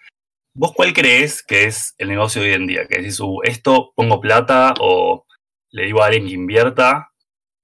¿Vos 0.57 0.73
cuál 0.73 0.93
crees 0.93 1.43
que 1.43 1.65
es 1.65 1.97
el 1.99 2.09
negocio 2.09 2.41
de 2.41 2.51
hoy 2.51 2.55
en 2.55 2.69
día? 2.69 2.87
Que 2.87 2.99
decís, 2.99 3.19
uh, 3.19 3.41
esto 3.43 3.93
pongo 3.97 4.21
plata 4.21 4.73
o 4.81 5.27
le 5.71 5.87
digo 5.87 6.01
a 6.01 6.07
alguien 6.07 6.27
que 6.27 6.35
invierta 6.35 7.11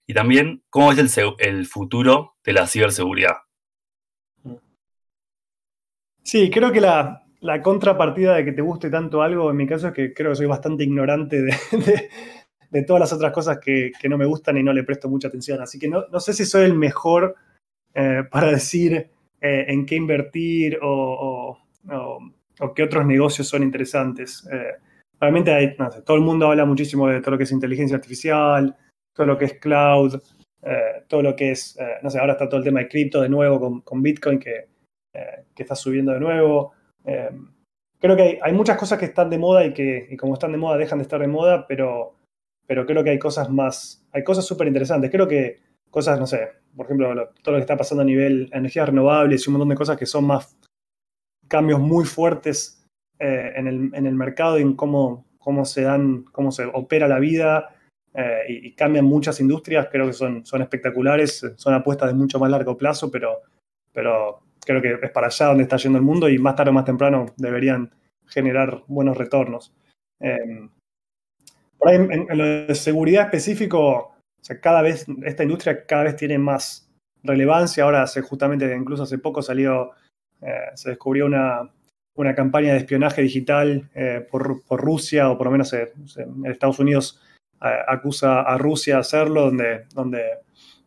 Y 0.09 0.15
también, 0.15 0.65
¿cómo 0.71 0.91
es 0.91 0.99
el, 0.99 1.67
futuro 1.67 2.35
de 2.45 2.53
la 2.53 2.67
ciberseguridad? 2.67 3.37
Sí, 6.25 6.51
creo 6.51 6.73
que 6.73 6.81
la, 6.81 7.23
contrapartida 7.63 8.35
de 8.35 8.45
que 8.45 8.53
te 8.53 8.61
guste 8.61 8.91
tanto 8.91 9.23
algo, 9.23 9.53
en 9.53 9.57
mi 9.57 9.69
caso, 9.69 9.89
es 9.89 9.95
que 9.95 10.13
creo 10.13 10.31
que 10.31 10.37
soy 10.37 10.47
bastante 10.47 10.83
ignorante 10.83 11.43
de, 11.43 12.83
todas 12.89 12.99
las 12.99 13.13
otras 13.13 13.33
cosas 13.33 13.61
que, 13.61 13.93
no 14.09 14.19
me 14.19 14.27
gustan 14.27 14.59
y 14.59 14.65
no 14.65 14.73
le 14.73 14.83
presto 14.83 15.09
mucha 15.09 15.29
atención. 15.29 15.63
Así 15.63 15.79
que 15.79 15.87
no, 15.87 16.07
no 16.11 16.19
sé 16.19 16.33
si 16.33 16.45
soy 16.45 16.65
el 16.65 16.75
mejor 16.75 17.37
eh, 17.95 18.25
para 18.29 18.51
decir 18.51 19.11
eh, 19.41 19.65
en 19.69 19.87
qué 19.87 19.95
invertir 19.95 20.81
o- 20.83 21.57
o 22.61 22.75
qué 22.75 22.83
otros 22.85 23.07
negocios 23.07 23.49
son 23.49 23.63
interesantes. 23.63 24.47
Eh, 24.53 24.75
realmente 25.21 25.53
hay, 25.53 25.75
no 25.79 25.91
sé, 25.91 26.03
todo 26.03 26.17
el 26.17 26.23
mundo 26.23 26.47
habla 26.47 26.65
muchísimo 26.65 27.09
de 27.09 27.21
todo 27.21 27.33
lo 27.33 27.39
que 27.39 27.45
es 27.45 27.53
inteligencia 27.53 27.97
artificial, 27.97 28.77
todo 29.15 29.27
lo 29.27 29.39
que 29.39 29.47
es 29.47 29.55
cloud, 29.55 30.21
eh, 30.63 31.05
todo 31.09 31.23
lo 31.23 31.35
que 31.37 31.53
es, 31.53 31.77
eh, 31.81 31.97
no 32.03 32.11
sé, 32.11 32.19
ahora 32.19 32.33
está 32.33 32.49
todo 32.49 32.59
el 32.59 32.65
tema 32.65 32.81
de 32.81 32.89
cripto 32.89 33.21
de 33.21 33.29
nuevo 33.29 33.59
con, 33.61 33.81
con 33.83 34.03
Bitcoin 34.03 34.39
que, 34.39 34.69
que 35.55 35.63
está 35.63 35.75
subiendo 35.75 36.13
de 36.13 36.21
nuevo. 36.21 36.73
Creo 37.99 38.17
que 38.17 38.23
hay, 38.23 38.39
hay 38.43 38.53
muchas 38.53 38.79
cosas 38.79 38.99
que 38.99 39.05
están 39.07 39.29
de 39.29 39.39
moda 39.39 39.65
y 39.67 39.75
que 39.75 40.17
como 40.19 40.35
están 40.35 40.53
de 40.53 40.59
moda 40.59 40.79
dejan 40.79 40.99
de 40.99 41.03
estar 41.03 41.21
de 41.21 41.27
moda, 41.27 41.67
pero, 41.67 42.15
pero 42.67 42.87
creo 42.87 43.05
que 43.05 43.11
hay 43.11 43.19
cosas 43.19 43.51
más, 43.51 44.07
hay 44.13 44.25
cosas 44.25 44.47
súper 44.47 44.69
interesantes. 44.69 45.11
Creo 45.11 45.29
que 45.29 45.61
cosas, 45.91 46.19
no 46.19 46.27
sé, 46.27 46.49
por 46.75 46.87
ejemplo, 46.87 47.13
lo- 47.15 47.29
todo 47.43 47.53
lo 47.53 47.59
que 47.59 47.63
está 47.63 47.77
pasando 47.77 48.03
a 48.03 48.07
nivel 48.07 48.49
energías 48.53 48.89
renovables 48.89 49.45
y 49.45 49.51
un 49.51 49.55
montón 49.55 49.69
de 49.69 49.75
cosas 49.75 49.99
que 49.99 50.07
son 50.07 50.25
más 50.25 50.57
cambios 51.51 51.81
muy 51.81 52.05
fuertes 52.05 52.83
eh, 53.19 53.53
en, 53.57 53.67
el, 53.67 53.91
en 53.93 54.07
el 54.07 54.15
mercado 54.15 54.59
y 54.59 54.63
en 54.63 54.75
cómo, 54.75 55.27
cómo 55.39 55.65
se 55.65 55.83
dan, 55.83 56.23
cómo 56.33 56.53
se 56.53 56.65
opera 56.65 57.09
la 57.09 57.19
vida 57.19 57.75
eh, 58.15 58.45
y, 58.49 58.73
cambian 58.73 59.05
muchas 59.05 59.41
industrias, 59.41 59.89
creo 59.91 60.07
que 60.07 60.13
son, 60.13 60.47
son 60.47 60.63
espectaculares, 60.63 61.45
son 61.57 61.75
apuestas 61.75 62.09
de 62.09 62.15
mucho 62.15 62.39
más 62.39 62.51
largo 62.51 62.77
plazo, 62.77 63.11
pero, 63.11 63.41
pero 63.93 64.41
creo 64.65 64.81
que 64.81 65.07
es 65.07 65.11
para 65.11 65.27
allá 65.27 65.47
donde 65.47 65.65
está 65.65 65.77
yendo 65.77 65.99
el 65.99 66.05
mundo 66.05 66.29
y 66.29 66.39
más 66.39 66.57
tarde 66.57 66.71
o 66.71 66.75
más 66.75 66.85
temprano 66.85 67.27
deberían 67.37 67.91
generar 68.27 68.85
buenos 68.87 69.17
retornos. 69.17 69.75
Eh, 70.21 70.69
por 71.79 71.89
ahí, 71.89 71.97
en, 71.97 72.27
lo 72.39 72.45
de 72.45 72.75
seguridad 72.75 73.25
específico, 73.25 74.15
cada 74.61 74.83
vez, 74.83 75.07
esta 75.25 75.43
industria 75.43 75.87
cada 75.87 76.05
vez 76.05 76.17
tiene 76.17 76.39
más 76.39 76.91
relevancia. 77.23 77.85
Ahora, 77.85 78.03
hace, 78.03 78.23
justamente, 78.23 78.75
incluso 78.75 79.05
hace 79.05 79.19
poco 79.19 79.43
salió, 79.43 79.93
se 80.75 80.91
descubrió 80.91 81.27
una, 81.27 81.71
una 82.15 82.35
campaña 82.35 82.73
de 82.73 82.79
espionaje 82.79 83.23
digital 83.23 83.89
eh, 83.95 84.27
por, 84.31 84.63
por 84.65 84.81
Rusia, 84.81 85.31
o 85.31 85.39
por 85.39 85.47
lo 85.47 85.53
menos 85.53 85.73
eh, 85.73 85.93
en 86.17 86.47
Estados 86.47 86.79
Unidos 86.79 87.21
eh, 87.63 87.69
acusa 87.89 88.43
a 88.43 88.59
Rusia 88.59 88.97
de 88.97 89.01
hacerlo, 89.01 89.47
donde, 89.47 89.87
donde 89.95 90.23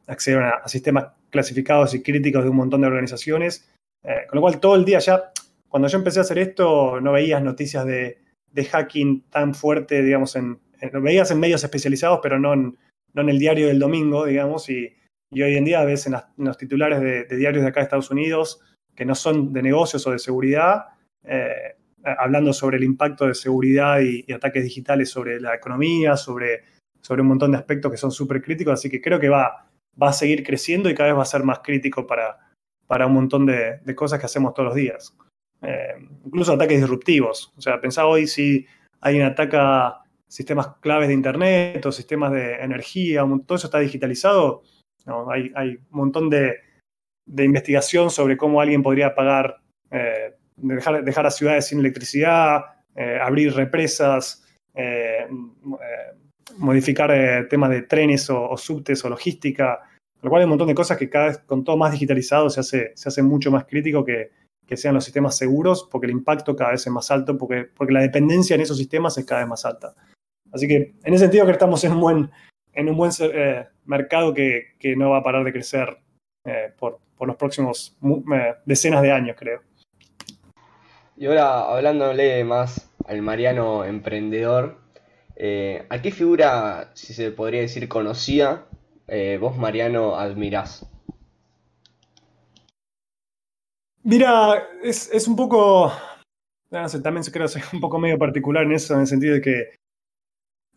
accedieron 0.07 0.45
a, 0.45 0.67
sistemas 0.67 1.07
clasificados 1.29 1.93
y 1.95 2.03
críticos 2.03 2.43
de 2.43 2.49
un 2.49 2.57
montón 2.57 2.81
de 2.81 2.87
organizaciones. 2.87 3.69
Eh, 4.03 4.27
con 4.29 4.37
lo 4.37 4.41
cual, 4.41 4.59
todo 4.59 4.75
el 4.75 4.85
día 4.85 4.99
ya, 4.99 5.31
cuando 5.69 5.87
yo 5.87 5.97
empecé 5.97 6.19
a 6.19 6.23
hacer 6.23 6.37
esto, 6.37 6.99
no 7.01 7.11
veías 7.11 7.41
noticias 7.41 7.85
de, 7.85 8.19
de 8.51 8.65
hacking 8.65 9.23
tan 9.29 9.55
fuerte, 9.55 10.03
digamos, 10.03 10.35
en, 10.35 10.59
veías 11.01 11.31
en 11.31 11.39
medios 11.39 11.63
especializados, 11.63 12.19
pero 12.21 12.37
no 12.37 12.53
en, 12.53 12.77
no 13.13 13.21
en 13.21 13.29
el 13.29 13.39
diario 13.39 13.67
del 13.67 13.79
domingo, 13.79 14.25
digamos, 14.25 14.69
y, 14.69 14.93
y 15.31 15.41
hoy 15.41 15.55
en 15.55 15.65
día 15.65 15.83
ves 15.85 16.05
en, 16.05 16.13
en 16.13 16.45
los 16.45 16.57
titulares 16.57 16.99
de, 16.99 17.23
de 17.23 17.37
diarios 17.37 17.63
de 17.63 17.69
acá 17.69 17.79
de 17.79 17.85
Estados 17.85 18.11
Unidos, 18.11 18.59
que 18.95 19.05
no 19.05 19.15
son 19.15 19.53
de 19.53 19.61
negocios 19.61 20.05
o 20.07 20.11
de 20.11 20.19
seguridad, 20.19 20.85
eh, 21.23 21.75
hablando 22.03 22.53
sobre 22.53 22.77
el 22.77 22.83
impacto 22.83 23.27
de 23.27 23.35
seguridad 23.35 23.99
y, 24.01 24.31
ataques 24.31 24.63
digitales 24.63 25.09
sobre 25.09 25.39
la 25.39 25.55
economía, 25.55 26.17
sobre, 26.17 26.63
sobre 27.01 27.21
un 27.21 27.29
montón 27.29 27.51
de 27.51 27.57
aspectos 27.57 27.91
que 27.91 27.97
son 27.97 28.11
súper 28.11 28.41
críticos, 28.41 28.73
así 28.73 28.89
que 28.89 29.01
creo 29.01 29.19
que 29.19 29.29
va, 29.29 29.69
va 30.01 30.09
a 30.09 30.13
seguir 30.13 30.43
creciendo 30.43 30.89
y 30.89 30.95
cada 30.95 31.09
vez 31.09 31.17
va 31.17 31.23
a 31.23 31.25
ser 31.25 31.43
más 31.43 31.59
crítico 31.59 32.05
para, 32.05 32.37
para 32.87 33.07
un 33.07 33.13
montón 33.13 33.45
de, 33.45 33.79
cosas 33.95 34.19
que 34.19 34.25
hacemos 34.25 34.53
todos 34.53 34.67
los 34.67 34.75
días. 34.75 35.15
Eh, 35.61 35.95
incluso 36.25 36.53
ataques 36.53 36.79
disruptivos. 36.79 37.53
O 37.57 37.61
sea, 37.61 37.79
pensá 37.79 38.05
hoy 38.05 38.27
si 38.27 38.65
alguien 38.99 39.25
ataca 39.25 40.01
sistemas 40.27 40.67
claves 40.81 41.07
de 41.07 41.13
Internet 41.13 41.85
o 41.85 41.91
sistemas 41.91 42.33
de 42.33 42.55
energía, 42.55 43.23
todo 43.45 43.55
eso 43.55 43.67
está 43.67 43.79
digitalizado. 43.79 44.63
No, 45.05 45.29
hay, 45.29 45.51
hay 45.55 45.69
un 45.69 45.85
montón 45.89 46.29
de, 46.29 46.57
de 47.25 47.45
investigación 47.45 48.09
sobre 48.09 48.37
cómo 48.37 48.61
alguien 48.61 48.83
podría 48.83 49.07
apagar, 49.07 49.57
eh, 49.91 50.35
dejar, 50.57 51.03
dejar 51.03 51.25
a 51.25 51.31
ciudades 51.31 51.67
sin 51.67 51.79
electricidad, 51.79 52.63
eh, 52.95 53.19
abrir 53.21 53.53
represas, 53.53 54.45
eh, 54.73 55.27
modificar 56.57 57.47
temas 57.49 57.69
de 57.69 57.83
trenes 57.83 58.29
o, 58.29 58.55
subtes 58.57 59.03
o 59.05 59.09
logística. 59.09 59.81
Lo 60.21 60.29
cual 60.29 60.41
hay 60.41 60.45
un 60.45 60.51
montón 60.51 60.67
de 60.67 60.75
cosas 60.75 60.97
que 60.97 61.09
cada 61.09 61.27
vez 61.27 61.37
con 61.39 61.63
todo 61.63 61.75
más 61.77 61.91
digitalizado 61.91 62.49
se 62.49 62.59
hace, 62.59 62.91
se 62.95 63.23
mucho 63.23 63.51
más 63.51 63.65
crítico 63.65 64.05
que, 64.05 64.31
que 64.65 64.77
sean 64.77 64.93
los 64.93 65.03
sistemas 65.03 65.37
seguros, 65.37 65.87
porque 65.91 66.05
el 66.05 66.11
impacto 66.11 66.55
cada 66.55 66.71
vez 66.71 66.85
es 66.85 66.91
más 66.91 67.09
alto, 67.11 67.37
porque, 67.37 67.67
porque 67.75 67.93
la 67.93 68.01
dependencia 68.01 68.55
en 68.55 68.61
esos 68.61 68.77
sistemas 68.77 69.17
es 69.17 69.25
cada 69.25 69.41
vez 69.41 69.49
más 69.49 69.65
alta. 69.65 69.93
Así 70.51 70.67
que 70.67 70.93
en 71.03 71.13
ese 71.13 71.25
sentido 71.25 71.45
que 71.45 71.51
estamos 71.51 71.83
en 71.83 71.93
un 71.93 71.99
buen, 71.99 72.31
en 72.73 72.89
un 72.89 72.95
buen 72.95 73.11
mercado 73.85 74.33
que, 74.33 74.75
que 74.79 74.95
no 74.95 75.09
va 75.09 75.17
a 75.17 75.23
parar 75.23 75.43
de 75.43 75.51
crecer 75.51 75.97
eh, 76.45 76.73
por, 76.77 76.99
por 77.17 77.27
los 77.27 77.37
próximos 77.37 77.95
eh, 78.03 78.55
decenas 78.65 79.01
de 79.01 79.11
años, 79.11 79.35
creo. 79.39 79.61
Y 81.15 81.25
ahora, 81.27 81.73
hablándole 81.73 82.43
más 82.43 82.91
al 83.05 83.21
Mariano 83.21 83.85
emprendedor, 83.85 84.77
eh, 85.35 85.85
¿a 85.89 86.01
qué 86.01 86.11
figura, 86.11 86.91
si 86.95 87.13
se 87.13 87.31
podría 87.31 87.61
decir 87.61 87.87
conocida, 87.87 88.67
eh, 89.07 89.37
vos 89.39 89.57
Mariano 89.57 90.15
admirás? 90.15 90.89
Mira, 94.03 94.67
es, 94.83 95.09
es 95.13 95.27
un 95.27 95.35
poco, 95.35 95.93
no 96.71 96.89
sé, 96.89 97.01
también 97.01 97.23
creo 97.25 97.45
que 97.45 97.53
soy 97.53 97.61
un 97.73 97.79
poco 97.79 97.99
medio 97.99 98.17
particular 98.17 98.63
en 98.63 98.73
eso, 98.73 98.93
en 98.95 99.01
el 99.01 99.07
sentido 99.07 99.35
de 99.35 99.41
que 99.41 99.75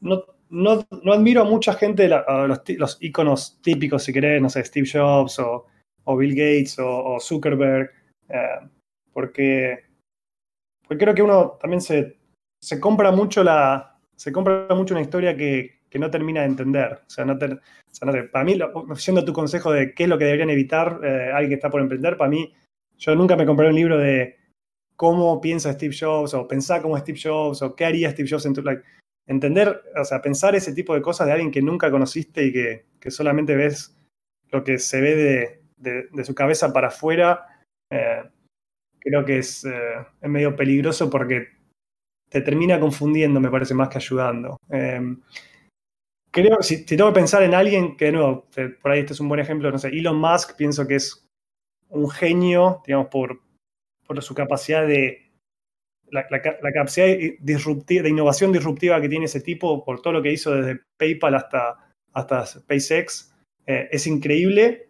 no, 0.01 0.23
no, 0.51 0.87
no 1.03 1.13
admiro 1.13 1.43
a 1.43 1.45
mucha 1.45 1.75
gente, 1.75 2.09
los, 2.09 2.99
íconos 3.01 3.59
típicos, 3.63 4.05
si 4.05 4.13
querés, 4.13 4.41
no 4.41 4.49
sé, 4.49 4.65
Steve 4.65 4.89
Jobs 4.91 5.39
o, 5.39 5.67
Bill 6.17 6.35
Gates 6.35 6.79
o, 6.79 7.19
Zuckerberg, 7.21 7.91
eh, 8.29 8.69
porque, 9.13 9.85
porque 10.87 11.05
creo 11.05 11.15
que 11.15 11.23
uno 11.23 11.59
también 11.61 11.81
se, 11.81 12.17
se 12.61 12.81
compra 12.81 13.11
mucho 13.11 13.43
la, 13.43 13.99
se 14.15 14.33
compra 14.33 14.67
mucho 14.71 14.95
una 14.95 15.03
historia 15.03 15.37
que, 15.37 15.81
que 15.91 15.99
no 15.99 16.11
termina 16.11 16.41
de 16.43 16.47
entender. 16.47 16.93
O 17.07 17.11
sea, 17.11 17.25
no 17.25 17.37
te- 17.39 17.59
para 18.31 18.45
mí, 18.45 18.55
lo- 18.55 18.95
siendo 18.97 19.25
tu 19.25 19.33
consejo 19.33 19.73
de 19.73 19.95
qué 19.95 20.05
es 20.05 20.09
lo 20.09 20.19
que 20.19 20.25
deberían 20.27 20.51
evitar 20.51 21.01
eh, 21.03 21.31
alguien 21.33 21.51
que 21.51 21.55
está 21.55 21.71
por 21.71 21.81
emprender, 21.81 22.17
para 22.17 22.31
mí, 22.31 22.53
yo 22.99 23.15
nunca 23.15 23.37
me 23.37 23.47
compré 23.47 23.69
un 23.69 23.75
libro 23.75 23.99
de 23.99 24.37
cómo 24.97 25.41
piensa 25.41 25.73
Steve 25.73 25.95
Jobs 25.99 26.35
o 26.35 26.49
pensar 26.49 26.83
como 26.83 26.97
Steve 26.99 27.19
Jobs 27.23 27.63
o 27.63 27.75
qué 27.75 27.85
haría 27.85 28.11
Steve 28.11 28.29
Jobs 28.31 28.47
en 28.47 28.55
tu 28.55 28.63
entender, 29.27 29.83
o 30.01 30.05
sea, 30.05 30.23
pensar 30.23 30.55
ese 30.55 30.73
tipo 30.75 30.95
de 30.95 31.03
cosas 31.03 31.27
de 31.27 31.33
alguien 31.35 31.51
que 31.51 31.63
nunca 31.63 31.91
conociste 31.91 32.45
y 32.45 32.53
que, 32.53 32.87
que 33.01 33.11
solamente 33.11 33.57
ves 33.57 33.97
lo 34.51 34.63
que 34.65 34.79
se 34.79 35.01
ve 35.01 35.17
de, 35.17 36.09
de- 36.13 36.25
su 36.25 36.35
cabeza 36.35 36.73
para 36.73 36.89
afuera, 36.89 37.47
eh, 37.91 38.23
creo 39.01 39.25
que 39.25 39.39
es, 39.39 39.65
eh, 39.65 39.73
es 40.21 40.31
medio 40.31 40.57
peligroso 40.57 41.11
porque 41.11 41.49
te 42.31 42.41
termina 42.43 42.81
confundiendo, 42.81 43.41
me 43.41 43.51
parece, 43.51 43.75
más 43.75 43.89
que 43.89 43.99
ayudando. 43.99 44.59
Eh, 44.71 45.01
creo, 46.31 46.63
si, 46.63 46.77
si 46.79 46.97
tengo 46.97 47.11
que 47.13 47.21
pensar 47.21 47.43
en 47.43 47.55
alguien 47.55 47.97
que, 47.97 48.07
de 48.07 48.13
nuevo, 48.13 48.47
por 48.83 48.91
ahí 48.91 49.01
este 49.01 49.13
es 49.15 49.21
un 49.21 49.29
buen 49.29 49.41
ejemplo, 49.41 49.71
no 49.71 49.79
sé, 49.79 49.89
Elon 49.89 50.19
Musk, 50.19 50.57
pienso 50.57 50.87
que 50.87 50.97
es 50.97 51.27
un 51.89 52.11
genio, 52.11 52.83
digamos, 52.87 53.09
por, 53.09 53.41
por 54.07 54.23
su 54.23 54.35
capacidad 54.35 54.87
de, 54.87 55.26
la, 56.11 56.27
la 56.31 56.43
ca- 56.43 56.57
la 56.63 56.73
capacidad 56.73 57.07
de, 57.07 57.39
disrupti- 57.41 58.03
de 58.03 58.09
innovación 58.09 58.53
disruptiva 58.53 59.01
que 59.01 59.09
tiene 59.09 59.27
ese 59.27 59.41
tipo, 59.41 59.85
por 59.85 60.01
todo 60.01 60.15
lo 60.15 60.23
que 60.23 60.33
hizo 60.33 60.55
desde 60.55 60.81
PayPal 60.99 61.35
hasta, 61.35 61.77
hasta 62.13 62.47
SpaceX, 62.47 63.35
eh, 63.67 63.89
es 63.91 64.07
increíble. 64.07 64.89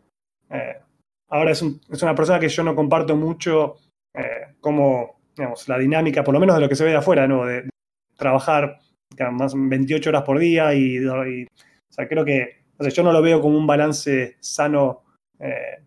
Eh, 0.50 0.76
ahora 1.28 1.50
es, 1.52 1.62
un- 1.62 1.80
es 1.90 2.02
una 2.02 2.14
persona 2.14 2.38
que 2.40 2.48
yo 2.48 2.62
no 2.62 2.74
comparto 2.74 3.16
mucho 3.16 3.76
eh, 4.14 4.54
como, 4.60 5.20
digamos, 5.36 5.68
la 5.68 5.78
dinámica, 5.78 6.24
por 6.24 6.34
lo 6.34 6.40
menos 6.40 6.56
de 6.56 6.62
lo 6.62 6.68
que 6.68 6.76
se 6.76 6.84
ve 6.84 6.90
de 6.90 6.96
afuera, 6.96 7.26
¿no? 7.28 7.44
de, 7.44 7.68
trabajar 8.16 8.78
más 9.32 9.52
28 9.54 10.08
horas 10.10 10.22
por 10.22 10.38
día 10.38 10.72
y, 10.74 10.98
o 11.06 11.24
sea, 11.90 12.08
creo 12.08 12.24
que, 12.24 12.64
no 12.78 12.84
sé, 12.84 12.90
yo 12.90 13.02
no 13.02 13.12
lo 13.12 13.20
veo 13.22 13.40
como 13.42 13.58
un 13.58 13.66
balance 13.66 14.36
sano 14.40 15.04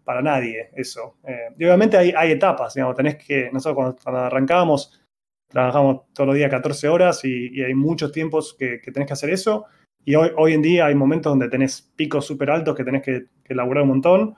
para 0.04 0.22
nadie, 0.22 0.70
eso. 0.76 1.18
Y 1.58 1.66
obviamente 1.66 1.98
hay, 1.98 2.32
etapas, 2.32 2.76
digamos, 2.76 2.96
tenés 2.96 3.16
que, 3.16 3.50
nosotros 3.52 3.96
cuando 4.04 4.22
arrancábamos, 4.22 5.02
trabajamos 5.50 6.02
todos 6.14 6.28
los 6.28 6.36
días 6.36 6.50
14 6.50 6.88
horas 6.88 7.26
y, 7.26 7.50
y 7.52 7.64
hay 7.64 7.74
muchos 7.74 8.12
tiempos 8.12 8.56
que, 8.58 8.80
que 8.82 8.92
tenés 8.92 9.08
que 9.08 9.14
hacer 9.14 9.30
eso. 9.32 9.66
Y 10.06 10.16
hoy, 10.16 10.32
hoy 10.38 10.54
en 10.54 10.62
día 10.62 10.86
hay 10.86 10.96
momentos 10.96 11.32
donde 11.32 11.50
tenés 11.50 11.92
picos 11.96 12.26
súper 12.26 12.52
altos 12.52 12.76
que 12.76 12.84
tenés 12.84 13.04
que, 13.04 13.26
que 13.44 13.56
laburar 13.56 13.84
un 13.84 13.90
montón. 13.90 14.36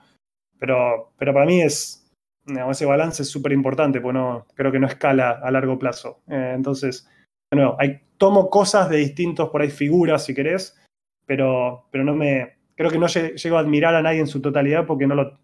Pero, 0.58 1.12
pero 1.18 1.32
para 1.32 1.46
mí 1.46 1.60
es, 1.60 2.10
digamos, 2.46 2.76
ese 2.76 2.86
balance 2.86 3.22
es 3.22 3.28
súper 3.28 3.52
importante, 3.52 4.00
porque 4.00 4.18
no, 4.18 4.46
creo 4.54 4.72
que 4.72 4.78
no 4.78 4.86
escala 4.86 5.30
a 5.30 5.50
largo 5.50 5.78
plazo. 5.78 6.20
Eh, 6.28 6.52
entonces, 6.54 7.08
de 7.50 7.56
nuevo, 7.56 7.76
hay, 7.78 8.00
tomo 8.16 8.48
cosas 8.48 8.88
de 8.88 8.98
distintos, 8.98 9.50
por 9.50 9.62
ahí, 9.62 9.70
figuras, 9.70 10.24
si 10.24 10.34
querés, 10.34 10.80
pero, 11.26 11.86
pero 11.90 12.04
no, 12.04 12.14
me, 12.14 12.58
creo 12.76 12.90
que 12.90 12.98
no 12.98 13.06
llego 13.08 13.56
a 13.56 13.60
admirar 13.60 13.94
a 13.94 14.02
nadie 14.02 14.20
en 14.20 14.26
su 14.26 14.40
totalidad 14.40 14.86
porque 14.86 15.06
no 15.06 15.14
lo, 15.14 15.38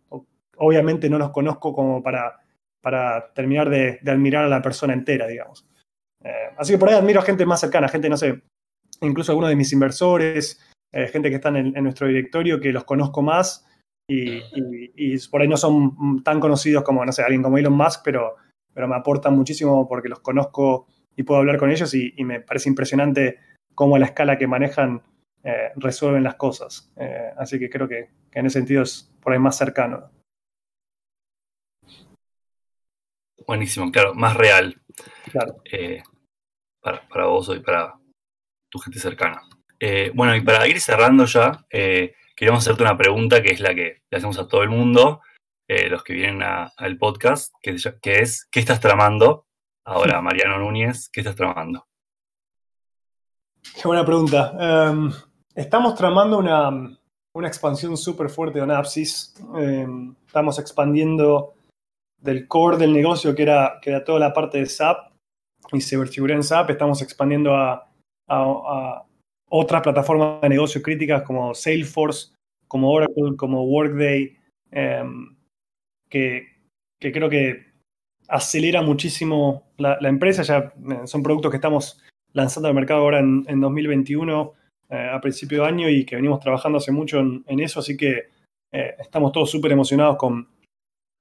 obviamente 0.57 1.11
no 1.11 1.19
los 1.19 1.31
conozco 1.31 1.73
como 1.73 2.03
para, 2.03 2.41
para 2.81 3.33
terminar 3.35 3.69
de, 3.71 4.01
admirar 4.07 4.45
a 4.45 4.49
la 4.49 4.63
persona 4.63 4.93
entera, 4.93 5.27
digamos. 5.27 5.67
Eh, 6.23 6.51
así 6.57 6.73
que 6.73 6.79
por 6.79 6.89
ahí 6.89 6.95
admiro 6.95 7.21
a 7.21 7.25
gente 7.25 7.47
más 7.47 7.61
cercana, 7.61 7.89
gente, 7.89 8.09
no 8.09 8.17
sé, 8.17 8.43
incluso 9.01 9.33
algunos 9.33 9.51
de 9.51 9.57
mis 9.57 9.73
inversores, 9.73 10.61
eh, 10.93 11.09
gente 11.09 11.31
que 11.31 11.37
está 11.37 11.51
en, 11.51 11.73
nuestro 11.83 12.07
directorio 12.07 12.61
que 12.61 12.73
los 12.73 12.85
conozco 12.85 13.23
más 13.23 13.67
y, 14.11 14.41
por 15.31 15.43
ahí 15.43 15.49
no 15.49 15.57
son 15.57 16.23
tan 16.25 16.41
conocidos 16.41 16.83
como, 16.83 17.05
no 17.05 17.13
sé, 17.13 17.23
alguien 17.23 17.43
como 17.43 17.59
Elon 17.59 17.75
Musk, 17.75 18.01
pero, 18.03 18.37
pero 18.73 18.89
me 18.89 18.97
aportan 18.97 19.37
muchísimo 19.37 19.87
porque 19.87 20.09
los 20.09 20.21
conozco 20.21 20.87
y 21.15 21.25
puedo 21.25 21.41
hablar 21.41 21.59
con 21.59 21.71
ellos 21.71 21.93
y, 21.95 22.13
me 22.25 22.41
parece 22.41 22.71
impresionante 22.71 23.39
cómo 23.75 23.97
a 23.97 23.99
la 23.99 24.07
escala 24.07 24.39
que 24.39 24.47
manejan 24.47 25.03
eh, 25.45 25.73
resuelven 25.77 26.25
las 26.25 26.37
cosas. 26.37 26.91
Así 27.37 27.59
que 27.59 27.69
creo 27.69 27.87
que, 27.87 28.09
en 28.33 28.47
ese 28.47 28.59
sentido 28.61 28.83
es 28.83 29.13
por 29.21 29.33
ahí 29.33 29.39
más 29.39 29.57
cercano. 29.57 30.11
Buenísimo, 33.47 33.91
claro, 33.91 34.15
más 34.15 34.37
real. 34.37 34.81
Claro. 35.31 35.57
Eh, 35.71 36.03
para, 36.81 37.27
vos 37.27 37.51
y 37.55 37.61
para 37.61 37.95
tu 38.71 38.79
gente 38.79 38.99
cercana. 38.99 39.43
bueno, 40.15 40.35
y 40.37 40.41
para 40.41 40.67
ir 40.67 40.81
cerrando 40.81 41.25
ya, 41.25 41.65
queríamos 41.71 42.65
hacerte 42.65 42.83
una 42.83 42.97
pregunta 42.97 43.43
que 43.43 43.51
es 43.51 43.61
la 43.61 43.75
que 43.75 44.03
le 44.11 44.19
hacemos 44.19 44.39
a 44.39 44.49
todo 44.49 44.63
el 44.63 44.71
mundo, 44.71 45.21
los 45.69 46.03
que 46.03 46.15
vienen 46.15 46.43
al 46.43 46.99
podcast, 46.99 47.53
que, 47.61 47.77
que 48.01 48.21
es, 48.21 48.47
¿qué 48.51 48.61
estás 48.61 48.81
tramando? 48.81 49.47
Ahora, 49.85 50.21
Mariano 50.21 50.59
Núñez, 50.59 51.09
¿qué 51.11 51.21
estás 51.21 51.35
tramando? 51.35 51.89
Qué 53.75 53.87
buena 53.87 54.05
pregunta. 54.05 54.53
Em, 54.59 55.11
estamos 55.55 55.95
tramando 55.95 56.39
una, 56.39 56.99
expansión 57.47 57.97
súper 57.97 58.29
fuerte 58.29 58.59
de 58.59 58.65
Onapsis. 58.65 59.35
Em, 59.57 60.15
estamos 60.27 60.59
expandiendo 60.59 61.55
del 62.21 62.49
core 62.49 62.77
del 62.77 62.93
negocio, 62.93 63.35
que 63.35 63.43
era, 63.43 63.79
que 63.81 63.91
era 63.91 64.05
toda 64.05 64.19
la 64.19 64.33
parte 64.33 64.59
de 64.59 64.67
SAP 64.67 65.13
y 65.73 65.81
ciberseguridad 65.81 66.39
en 66.39 66.45
SAP. 66.45 66.71
Estamos 66.71 67.03
expandiendo 67.03 67.55
a, 67.55 67.85
otras 69.51 69.81
plataformas 69.81 70.43
de 70.43 70.49
negocio 70.51 70.83
críticas 70.83 71.23
como 71.23 71.55
Salesforce, 71.55 72.35
como 72.67 72.93
Oracle, 72.93 73.37
como 73.37 73.65
Workday, 73.65 74.37
em, 74.71 75.35
que, 76.11 76.47
creo 77.01 77.31
que 77.31 77.67
acelera 78.29 78.83
muchísimo 78.83 79.65
la, 79.79 79.97
la, 80.01 80.11
empresa. 80.11 80.43
Ya 80.43 80.75
eh, 80.91 81.07
son 81.07 81.23
productos 81.23 81.51
que 81.51 81.57
estamos 81.57 82.03
lanzando 82.35 82.69
al 82.69 82.75
mercado 82.75 83.01
ahora 83.01 83.21
en, 83.21 83.61
2021, 83.61 84.53
eh, 84.91 85.11
a 85.11 85.21
principio 85.21 85.63
de 85.63 85.69
año, 85.69 85.89
y 85.89 86.05
que 86.05 86.17
venimos 86.17 86.41
trabajando 86.41 86.77
hace 86.77 86.93
mucho 86.93 87.19
en, 87.19 87.61
eso, 87.61 87.81
así 87.81 87.97
que 87.97 88.29
eh, 88.71 88.95
estamos 88.99 89.33
todos 89.33 89.51
súper 89.51 89.73
emocionados 89.73 90.17
con, 90.17 90.47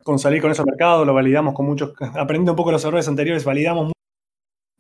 con 0.08 0.20
salir 0.20 0.42
con 0.42 0.50
al 0.50 0.66
mercado, 0.66 1.04
lo 1.04 1.14
validamos 1.14 1.54
con 1.54 1.66
muchos, 1.66 1.92
aprendiendo 2.00 2.54
un 2.54 2.56
poco 2.56 2.72
los 2.72 2.86
errores 2.86 3.10
anteriores, 3.10 3.44
validamos 3.44 3.92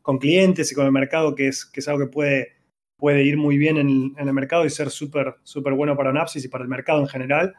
con 0.01 0.19
clientes 0.19 0.71
y 0.71 0.75
con 0.75 0.85
el 0.85 0.93
mercado, 0.93 1.35
que 1.35 1.49
es, 1.49 1.65
que 1.65 1.81
es 1.81 1.87
algo 1.89 1.99
que 1.99 2.09
puede, 2.09 2.53
puede 2.97 3.23
ir 3.23 3.35
muy 3.35 3.57
bien 3.57 3.77
en, 3.77 4.15
el 4.17 4.33
mercado 4.33 4.63
y 4.63 4.69
ser 4.69 4.89
súper 4.89 5.35
súper 5.43 5.73
bueno 5.73 5.97
para 5.97 6.11
Onapsis 6.11 6.45
y 6.45 6.47
para 6.47 6.63
el 6.63 6.69
mercado 6.69 7.01
en 7.01 7.07
general. 7.07 7.53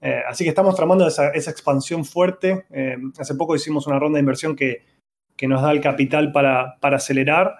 Eh, 0.00 0.20
así 0.28 0.42
que 0.42 0.50
estamos 0.50 0.74
tramando 0.74 1.06
esa, 1.06 1.28
expansión 1.28 2.04
fuerte. 2.04 2.66
hace 3.16 3.36
poco 3.36 3.54
hicimos 3.54 3.86
una 3.86 4.00
ronda 4.00 4.16
de 4.16 4.22
inversión 4.22 4.56
que, 4.56 4.84
que 5.36 5.46
nos 5.46 5.62
da 5.62 5.70
el 5.70 5.80
capital 5.80 6.32
para, 6.32 6.76
para 6.80 6.96
acelerar. 6.96 7.54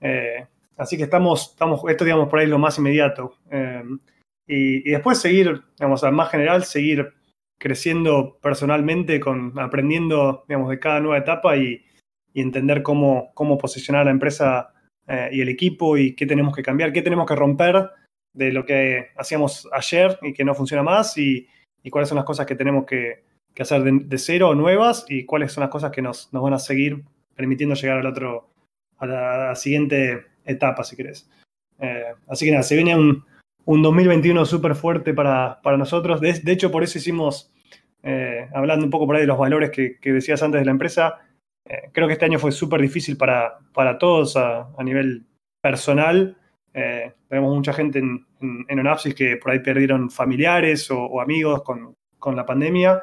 Eh, 0.00 0.44
así 0.76 0.96
que 0.96 1.04
estamos, 1.04 1.50
estamos, 1.52 1.82
esto 1.88 2.02
digamos 2.02 2.28
por 2.28 2.40
ahí 2.40 2.48
lo 2.48 2.58
más 2.58 2.78
inmediato. 2.78 3.36
Eh, 3.48 3.84
y, 4.48 4.90
después 4.90 5.20
seguir, 5.20 5.62
digamos, 5.78 6.02
al 6.02 6.12
más 6.12 6.30
general, 6.30 6.64
seguir 6.64 7.14
creciendo 7.58 8.38
personalmente, 8.42 9.20
con, 9.20 9.58
aprendiendo, 9.58 10.44
digamos, 10.48 10.70
de 10.70 10.78
cada 10.78 11.00
nueva 11.00 11.18
etapa 11.18 11.56
y, 11.56 11.84
entender 12.36 12.82
cómo, 12.82 13.30
cómo 13.34 13.58
posicionar 13.58 14.06
la 14.06 14.10
empresa 14.10 14.74
eh, 15.06 15.28
y 15.30 15.40
el 15.40 15.48
equipo 15.48 15.96
y 15.96 16.16
qué 16.16 16.26
tenemos 16.26 16.52
que 16.52 16.64
cambiar, 16.64 16.92
qué 16.92 17.00
tenemos 17.00 17.28
que 17.28 17.36
romper 17.36 17.90
de 18.32 18.50
lo 18.50 18.66
que 18.66 19.10
hacíamos 19.16 19.68
ayer 19.72 20.18
y 20.20 20.32
que 20.32 20.44
no 20.44 20.52
funciona 20.52 20.82
más 20.82 21.16
y, 21.16 21.46
cuáles 21.90 22.08
son 22.08 22.16
las 22.16 22.24
cosas 22.24 22.46
que 22.46 22.56
tenemos 22.56 22.86
que, 22.86 23.22
hacer 23.56 23.82
de, 23.84 24.18
cero 24.18 24.48
o 24.48 24.54
nuevas 24.56 25.06
y 25.08 25.24
cuáles 25.26 25.52
son 25.52 25.62
las 25.62 25.70
cosas 25.70 25.92
que 25.92 26.02
nos, 26.02 26.32
nos 26.32 26.42
van 26.42 26.54
a 26.54 26.58
seguir 26.58 27.04
permitiendo 27.36 27.76
llegar 27.76 27.98
al 27.98 28.06
otro, 28.06 28.50
a 28.98 29.06
la 29.06 29.54
siguiente 29.54 30.26
etapa, 30.44 30.82
si 30.82 30.96
querés. 30.96 31.30
Eh, 31.78 32.14
así 32.26 32.46
que 32.46 32.50
nada, 32.50 32.64
se 32.64 32.74
viene 32.74 32.96
un, 32.96 33.24
2021 33.66 34.44
súper 34.44 34.74
fuerte 34.74 35.14
para, 35.14 35.60
nosotros. 35.78 36.20
De, 36.20 36.52
hecho, 36.52 36.70
por 36.70 36.82
eso 36.82 36.98
hicimos, 36.98 37.52
eh, 38.02 38.48
hablando 38.54 38.84
un 38.84 38.90
poco 38.90 39.06
por 39.06 39.16
ahí 39.16 39.22
de 39.22 39.28
los 39.28 39.38
valores 39.38 39.70
que, 39.70 39.98
decías 40.02 40.42
antes 40.42 40.60
de 40.60 40.64
la 40.64 40.70
empresa, 40.70 41.20
eh, 41.66 41.90
creo 41.92 42.06
que 42.06 42.14
este 42.14 42.26
año 42.26 42.38
fue 42.38 42.52
súper 42.52 42.80
difícil 42.80 43.16
para, 43.16 43.58
para 43.72 43.98
todos 43.98 44.36
a, 44.36 44.68
nivel 44.82 45.26
personal. 45.62 46.36
tenemos 46.72 47.54
mucha 47.54 47.72
gente 47.72 48.00
en, 48.00 48.26
en, 48.68 48.78
Onapsis 48.78 49.14
que 49.14 49.36
por 49.36 49.52
ahí 49.52 49.60
perdieron 49.60 50.10
familiares 50.10 50.90
o, 50.90 51.20
amigos 51.20 51.62
con, 51.62 51.94
la 52.36 52.46
pandemia. 52.46 53.02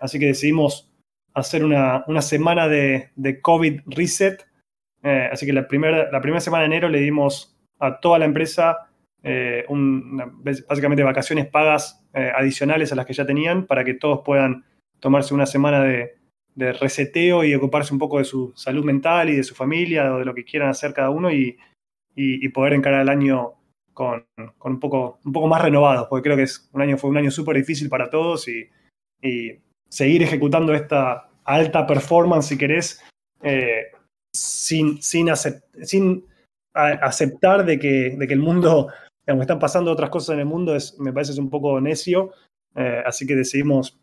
así 0.00 0.18
que 0.18 0.26
decidimos 0.26 0.90
hacer 1.34 1.64
una, 1.64 2.22
semana 2.22 2.68
de, 2.68 3.10
de 3.14 3.40
COVID 3.40 3.80
reset 3.86 4.46
eh, 5.02 5.28
así 5.32 5.46
que 5.46 5.52
la 5.52 5.66
primera, 5.66 6.10
la 6.10 6.20
primera 6.20 6.40
semana 6.40 6.62
de 6.62 6.66
enero 6.66 6.88
le 6.88 7.00
dimos 7.00 7.56
a 7.78 7.98
toda 7.98 8.18
la 8.18 8.24
empresa 8.24 8.88
eh, 9.24 9.64
básicamente 10.68 11.04
vacaciones 11.04 11.46
pagas 11.46 12.04
eh, 12.12 12.32
adicionales 12.34 12.90
a 12.90 12.96
las 12.96 13.06
que 13.06 13.12
ya 13.12 13.24
tenían 13.24 13.66
para 13.66 13.84
que 13.84 13.94
todos 13.94 14.22
puedan 14.24 14.64
tomarse 14.98 15.32
una 15.32 15.46
semana 15.46 15.82
de, 15.84 16.16
reseteo 16.54 17.44
y 17.44 17.54
ocuparse 17.54 17.94
un 17.94 17.98
poco 17.98 18.18
de 18.18 18.24
su 18.24 18.52
salud 18.54 18.84
mental 18.84 19.30
y 19.30 19.36
de 19.36 19.42
su 19.42 19.54
familia 19.54 20.12
o 20.14 20.18
de 20.18 20.26
lo 20.26 20.34
que 20.34 20.44
quieran 20.44 20.68
hacer 20.68 20.92
cada 20.92 21.08
uno 21.08 21.30
y, 21.32 21.56
poder 22.52 22.74
encarar 22.74 23.00
el 23.00 23.08
año 23.08 23.54
con, 23.94 24.26
un, 24.62 24.78
poco, 24.78 25.18
un 25.24 25.32
poco 25.32 25.48
más 25.48 25.62
renovados, 25.62 26.08
porque 26.10 26.24
creo 26.24 26.36
que 26.36 26.42
es 26.42 26.68
un 26.74 26.82
año, 26.82 26.98
fue 26.98 27.08
un 27.08 27.16
año 27.16 27.30
súper 27.30 27.56
difícil 27.56 27.88
para 27.88 28.10
todos 28.10 28.48
y, 28.48 28.68
seguir 29.88 30.22
ejecutando 30.22 30.74
esta 30.74 31.30
alta 31.44 31.86
performance, 31.86 32.48
si 32.48 32.58
querés, 32.58 33.02
sin, 34.34 35.00
sin, 35.02 35.28
sin 35.82 36.26
aceptar 36.74 37.64
de 37.64 37.78
que 37.78 38.08
el 38.08 38.40
mundo, 38.40 38.88
digamos, 39.26 39.42
están 39.42 39.58
pasando 39.58 39.90
otras 39.92 40.10
cosas 40.10 40.34
en 40.34 40.40
el 40.40 40.46
mundo, 40.46 40.74
es, 40.74 40.98
me 40.98 41.12
parece 41.12 41.32
es 41.32 41.38
un 41.38 41.50
poco 41.50 41.80
necio. 41.80 42.32
Eh, 42.74 43.02
así 43.04 43.26
que 43.26 43.36
decidimos, 43.36 43.98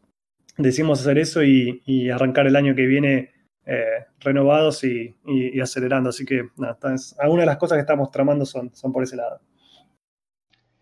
decidimos 0.58 1.02
hacer 1.02 1.18
eso 1.18 1.44
y, 1.44 2.10
arrancar 2.10 2.48
el 2.48 2.56
año 2.56 2.76
que 2.76 2.86
viene 2.86 3.32
eh, 3.66 4.06
renovados 4.20 4.84
y, 4.84 5.16
acelerando. 5.62 6.10
Así 6.10 6.26
que 6.26 6.50
nada, 6.58 6.78
algunas 7.20 7.44
de 7.44 7.46
las 7.46 7.58
cosas 7.58 7.78
que 7.78 7.82
estamos 7.82 8.12
tramando 8.12 8.46
son, 8.46 8.74
son 8.74 8.92
por 8.92 9.04
ese 9.04 9.16
lado. 9.16 9.42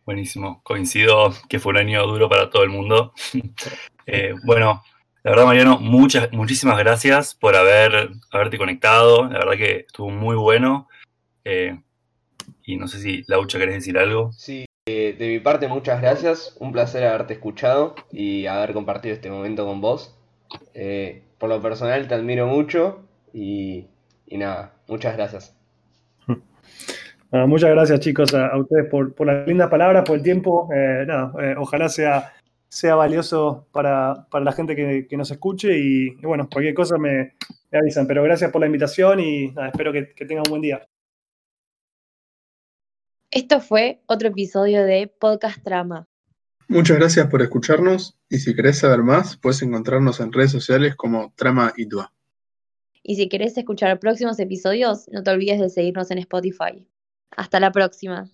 Buenísimo, 0.06 0.62
coincido 0.64 1.34
que 1.50 1.60
fue 1.60 1.72
un 1.72 1.80
año 1.80 2.08
duro 2.08 2.30
para 2.30 2.50
todo 2.50 2.64
el 2.64 2.70
mundo. 2.70 3.14
Eh, 4.10 4.34
bueno, 4.46 4.84
la 5.22 5.32
verdad, 5.32 5.48
Mariano, 5.48 5.80
muchas, 5.80 6.32
muchísimas 6.32 6.78
gracias 6.78 7.36
por 7.36 7.58
haber, 7.58 8.12
haberte 8.32 8.58
conectado. 8.58 9.28
La 9.28 9.40
verdad 9.40 9.58
que 9.58 9.80
estuvo 9.80 10.10
muy 10.10 10.38
bueno. 10.38 10.88
Y 12.68 12.76
no 12.76 12.88
sé 12.88 13.00
si, 13.00 13.24
Laucha, 13.28 13.58
querés 13.58 13.76
decir 13.76 13.98
algo. 13.98 14.34
Sí, 14.34 14.66
de 14.86 15.16
mi 15.20 15.40
parte, 15.40 15.70
muchas 15.70 16.02
gracias. 16.02 16.58
Un 16.60 16.74
placer 16.74 17.06
haberte 17.06 17.34
escuchado 17.34 17.96
y 18.12 18.46
haber 18.46 18.74
compartido 18.74 19.16
este 19.16 19.32
momento 19.32 19.66
con 19.66 19.80
vos. 19.80 20.14
Eh, 20.74 21.24
por 21.38 21.48
lo 21.50 21.62
personal, 21.62 22.08
te 22.10 22.14
admiro 22.14 22.46
mucho 22.46 23.06
y, 23.34 23.88
nada, 24.30 24.74
muchas 24.88 25.16
gracias. 25.16 25.56
muchas 27.32 27.70
gracias, 27.70 28.02
chicos, 28.02 28.34
a, 28.34 28.58
ustedes 28.58 28.90
por, 28.92 29.16
por, 29.16 29.28
las 29.28 29.48
lindas 29.48 29.70
palabras, 29.70 30.04
por 30.06 30.18
el 30.18 30.24
tiempo. 30.24 30.68
Eh, 30.74 31.06
nada, 31.08 31.32
ojalá 31.58 31.88
sea 31.88 32.34
sea 32.70 32.96
valioso 32.96 33.66
para, 33.72 34.28
la 34.30 34.52
gente 34.52 34.76
que, 34.76 35.18
nos 35.18 35.32
escuche 35.32 35.80
y, 35.80 36.16
bueno, 36.16 36.50
cualquier 36.52 36.74
cosa 36.74 36.98
me, 36.98 37.36
avisan. 37.72 38.08
Pero 38.08 38.24
gracias 38.24 38.52
por 38.52 38.60
la 38.60 38.68
invitación 38.68 39.22
y 39.22 39.54
espero 39.72 39.94
que, 39.94 40.14
que 40.14 40.26
tengan 40.26 40.44
un 40.46 40.50
buen 40.50 40.62
día. 40.62 40.86
Esto 43.38 43.62
fue 43.62 44.02
otro 44.08 44.30
episodio 44.30 44.84
de 44.84 45.06
Podcast 45.06 45.64
Trama. 45.64 46.08
Muchas 46.68 46.98
gracias 46.98 47.28
por 47.28 47.44
escucharnos 47.44 48.18
y 48.30 48.40
si 48.40 48.56
querés 48.56 48.80
saber 48.80 49.04
más, 49.04 49.38
puedes 49.38 49.62
encontrarnos 49.62 50.20
en 50.20 50.34
redes 50.34 50.50
sociales 50.50 50.96
como 50.96 51.32
Trama 51.36 51.72
y 51.78 51.88
Tua. 51.88 52.12
Y 53.04 53.16
si 53.16 53.30
querés 53.30 53.56
escuchar 53.56 54.00
próximos 54.00 54.40
episodios, 54.40 55.08
no 55.12 55.22
te 55.22 55.30
olvides 55.30 55.60
de 55.60 55.70
seguirnos 55.70 56.10
en 56.10 56.18
Spotify. 56.18 56.88
Hasta 57.30 57.60
la 57.60 57.72
próxima. 57.72 58.28